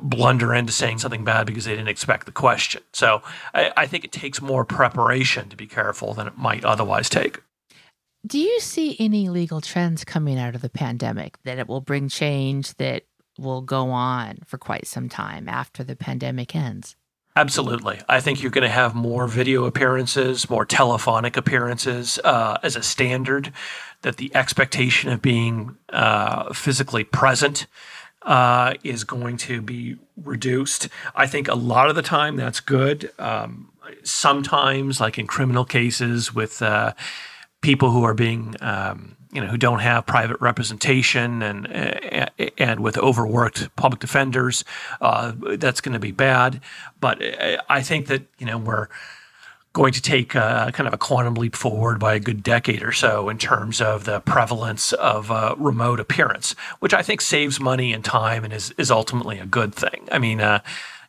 blunder 0.00 0.54
into 0.54 0.72
saying 0.72 0.98
something 0.98 1.24
bad 1.24 1.46
because 1.46 1.66
they 1.66 1.72
didn't 1.72 1.88
expect 1.88 2.24
the 2.24 2.32
question. 2.32 2.82
So 2.94 3.22
I, 3.52 3.70
I 3.76 3.86
think 3.86 4.04
it 4.04 4.12
takes 4.12 4.40
more 4.40 4.64
preparation 4.64 5.50
to 5.50 5.56
be 5.56 5.66
careful 5.66 6.14
than 6.14 6.26
it 6.26 6.38
might 6.38 6.64
otherwise 6.64 7.10
take. 7.10 7.40
Do 8.24 8.38
you 8.38 8.60
see 8.60 8.96
any 9.00 9.28
legal 9.28 9.60
trends 9.60 10.04
coming 10.04 10.38
out 10.38 10.54
of 10.54 10.60
the 10.62 10.68
pandemic 10.68 11.42
that 11.42 11.58
it 11.58 11.66
will 11.66 11.80
bring 11.80 12.08
change 12.08 12.74
that 12.74 13.02
will 13.36 13.62
go 13.62 13.90
on 13.90 14.38
for 14.46 14.58
quite 14.58 14.86
some 14.86 15.08
time 15.08 15.48
after 15.48 15.82
the 15.82 15.96
pandemic 15.96 16.54
ends? 16.54 16.94
Absolutely. 17.34 17.98
I 18.08 18.20
think 18.20 18.40
you're 18.40 18.52
going 18.52 18.62
to 18.62 18.68
have 18.68 18.94
more 18.94 19.26
video 19.26 19.64
appearances, 19.64 20.48
more 20.48 20.64
telephonic 20.64 21.36
appearances 21.36 22.20
uh, 22.22 22.58
as 22.62 22.76
a 22.76 22.82
standard, 22.82 23.52
that 24.02 24.18
the 24.18 24.30
expectation 24.36 25.10
of 25.10 25.20
being 25.20 25.76
uh, 25.88 26.52
physically 26.52 27.04
present 27.04 27.66
uh, 28.22 28.74
is 28.84 29.02
going 29.02 29.36
to 29.38 29.62
be 29.62 29.96
reduced. 30.22 30.88
I 31.16 31.26
think 31.26 31.48
a 31.48 31.54
lot 31.54 31.88
of 31.88 31.96
the 31.96 32.02
time 32.02 32.36
that's 32.36 32.60
good. 32.60 33.10
Um, 33.18 33.72
sometimes, 34.04 35.00
like 35.00 35.18
in 35.18 35.26
criminal 35.26 35.64
cases 35.64 36.32
with 36.32 36.62
uh, 36.62 36.92
people 37.62 37.90
who 37.90 38.04
are 38.04 38.14
being 38.14 38.54
um, 38.60 39.16
you 39.32 39.40
know 39.40 39.46
who 39.46 39.56
don't 39.56 39.80
have 39.80 40.04
private 40.04 40.38
representation 40.40 41.42
and 41.42 41.66
uh, 41.66 42.26
and 42.58 42.80
with 42.80 42.98
overworked 42.98 43.74
public 43.76 44.00
defenders 44.00 44.64
uh, 45.00 45.32
that's 45.56 45.80
going 45.80 45.94
to 45.94 45.98
be 45.98 46.12
bad 46.12 46.60
but 47.00 47.20
I 47.68 47.82
think 47.82 48.06
that 48.08 48.22
you 48.38 48.46
know 48.46 48.58
we're 48.58 48.88
going 49.72 49.92
to 49.92 50.02
take 50.02 50.34
a, 50.34 50.70
kind 50.74 50.86
of 50.86 50.92
a 50.92 50.98
quantum 50.98 51.34
leap 51.34 51.56
forward 51.56 51.98
by 51.98 52.14
a 52.14 52.20
good 52.20 52.42
decade 52.42 52.82
or 52.82 52.92
so 52.92 53.28
in 53.28 53.38
terms 53.38 53.80
of 53.80 54.04
the 54.04 54.20
prevalence 54.20 54.92
of 54.92 55.30
uh, 55.30 55.54
remote 55.56 55.98
appearance, 55.98 56.54
which 56.80 56.92
I 56.92 57.02
think 57.02 57.20
saves 57.20 57.58
money 57.58 57.92
and 57.92 58.04
time 58.04 58.44
and 58.44 58.52
is, 58.52 58.74
is 58.76 58.90
ultimately 58.90 59.38
a 59.38 59.46
good 59.46 59.74
thing. 59.74 60.06
I 60.12 60.18
mean, 60.18 60.40
uh, 60.40 60.60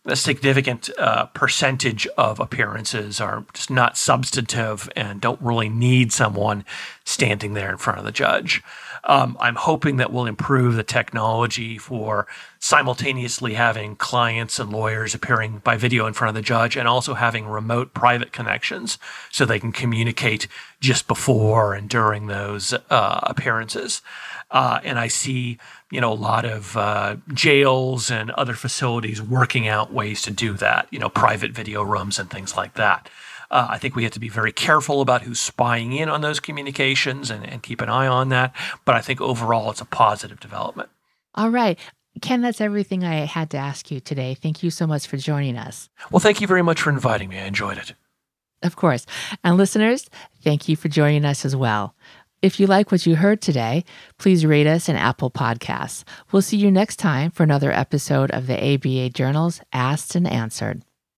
a 0.06 0.16
significant 0.18 0.90
uh, 0.98 1.28
percentage 1.28 2.06
of 2.18 2.40
appearances 2.40 3.22
are 3.22 3.46
just 3.54 3.70
not 3.70 3.98
substantive 3.98 4.90
and 4.98 5.22
don't 5.22 5.42
really 5.42 5.70
need 5.70 6.12
someone 6.12 6.66
standing 7.06 7.54
there 7.54 7.72
in 7.72 7.78
front 7.78 8.00
of 8.00 8.06
the 8.06 8.12
judge. 8.12 8.62
Um, 9.06 9.38
I'm 9.40 9.56
hoping 9.56 9.98
that 9.98 10.12
we'll 10.12 10.26
improve 10.26 10.76
the 10.76 10.84
technology 10.84 11.78
for 11.78 12.28
simultaneously 12.60 13.54
having 13.54 13.96
clients 13.96 14.60
and 14.60 14.72
lawyers 14.72 15.14
appearing 15.14 15.62
by 15.64 15.78
video 15.78 16.06
in 16.06 16.14
front 16.14 16.30
of 16.30 16.36
the 16.36 16.42
judge 16.42 16.76
and 16.78 16.88
also 16.88 17.14
having 17.14 17.46
remote 17.46 17.94
private 17.94 18.32
connections 18.32 18.98
so 19.32 19.46
they 19.46 19.60
can 19.60 19.72
communicate 19.72 20.48
just 20.80 21.08
before 21.08 21.74
and 21.74 21.90
during 21.90 22.28
those 22.28 22.74
uh, 22.90 23.20
appearances. 23.24 24.02
Uh, 24.52 24.80
and 24.84 25.00
I 25.00 25.08
see, 25.08 25.58
you 25.94 26.02
know, 26.02 26.12
a 26.12 26.16
lot 26.16 26.44
of 26.44 26.76
uh, 26.76 27.18
jails 27.36 28.10
and 28.10 28.32
other 28.32 28.56
facilities 28.56 29.22
working 29.22 29.68
out 29.68 29.94
ways 29.94 30.24
to 30.24 30.32
do 30.32 30.54
that. 30.54 30.88
You 30.90 30.98
know, 30.98 31.08
private 31.08 31.52
video 31.52 31.84
rooms 31.84 32.18
and 32.18 32.32
things 32.32 32.58
like 32.58 32.74
that. 32.74 33.10
Uh, 33.52 33.68
I 33.70 33.78
think 33.78 33.96
we 33.96 34.02
have 34.02 34.12
to 34.14 34.20
be 34.20 34.28
very 34.28 34.52
careful 34.52 35.02
about 35.02 35.22
who's 35.22 35.40
spying 35.40 35.94
in 35.94 36.10
on 36.10 36.22
those 36.22 36.40
communications 36.40 37.30
and, 37.30 37.46
and 37.46 37.62
keep 37.62 37.80
an 37.80 37.90
eye 37.90 38.08
on 38.08 38.30
that. 38.30 38.56
But 38.86 38.96
I 38.96 39.02
think 39.02 39.22
overall, 39.22 39.70
it's 39.70 39.82
a 39.82 39.86
positive 39.86 40.40
development. 40.40 40.90
All 41.36 41.52
right. 41.52 41.78
Ken, 42.24 42.42
that's 42.42 42.60
everything 42.60 43.04
I 43.04 43.26
had 43.26 43.52
to 43.52 43.58
ask 43.58 43.92
you 43.92 44.00
today. 44.00 44.34
Thank 44.34 44.64
you 44.64 44.72
so 44.72 44.88
much 44.88 45.06
for 45.06 45.18
joining 45.18 45.58
us. 45.58 45.90
Well, 46.10 46.20
thank 46.20 46.42
you 46.42 46.48
very 46.48 46.64
much 46.64 46.82
for 46.82 46.90
inviting 46.90 47.30
me. 47.30 47.38
I 47.38 47.46
enjoyed 47.46 47.78
it. 47.78 47.94
Of 48.64 48.78
course. 48.78 49.06
And 49.44 49.58
listeners, 49.58 50.10
thank 50.44 50.68
you 50.68 50.76
for 50.76 50.88
joining 50.88 51.26
us 51.26 51.46
as 51.46 51.56
well. 51.56 51.94
If 52.44 52.60
you 52.60 52.68
like 52.68 52.92
what 52.92 53.06
you 53.06 53.16
heard 53.16 53.42
today, 53.42 53.86
please 54.18 54.46
rate 54.46 54.68
us 54.68 54.90
in 54.90 54.98
Apple 54.98 55.32
Podcasts. 55.32 56.04
We'll 56.34 56.42
see 56.42 56.58
you 56.58 56.70
next 56.70 56.98
time 56.98 57.32
for 57.32 57.44
another 57.44 57.72
episode 57.72 58.32
of 58.32 58.48
the 58.48 58.74
ABA 58.74 59.12
Journal's 59.12 59.62
Asked 59.72 60.14
and 60.14 60.28
Answered. 60.28 60.84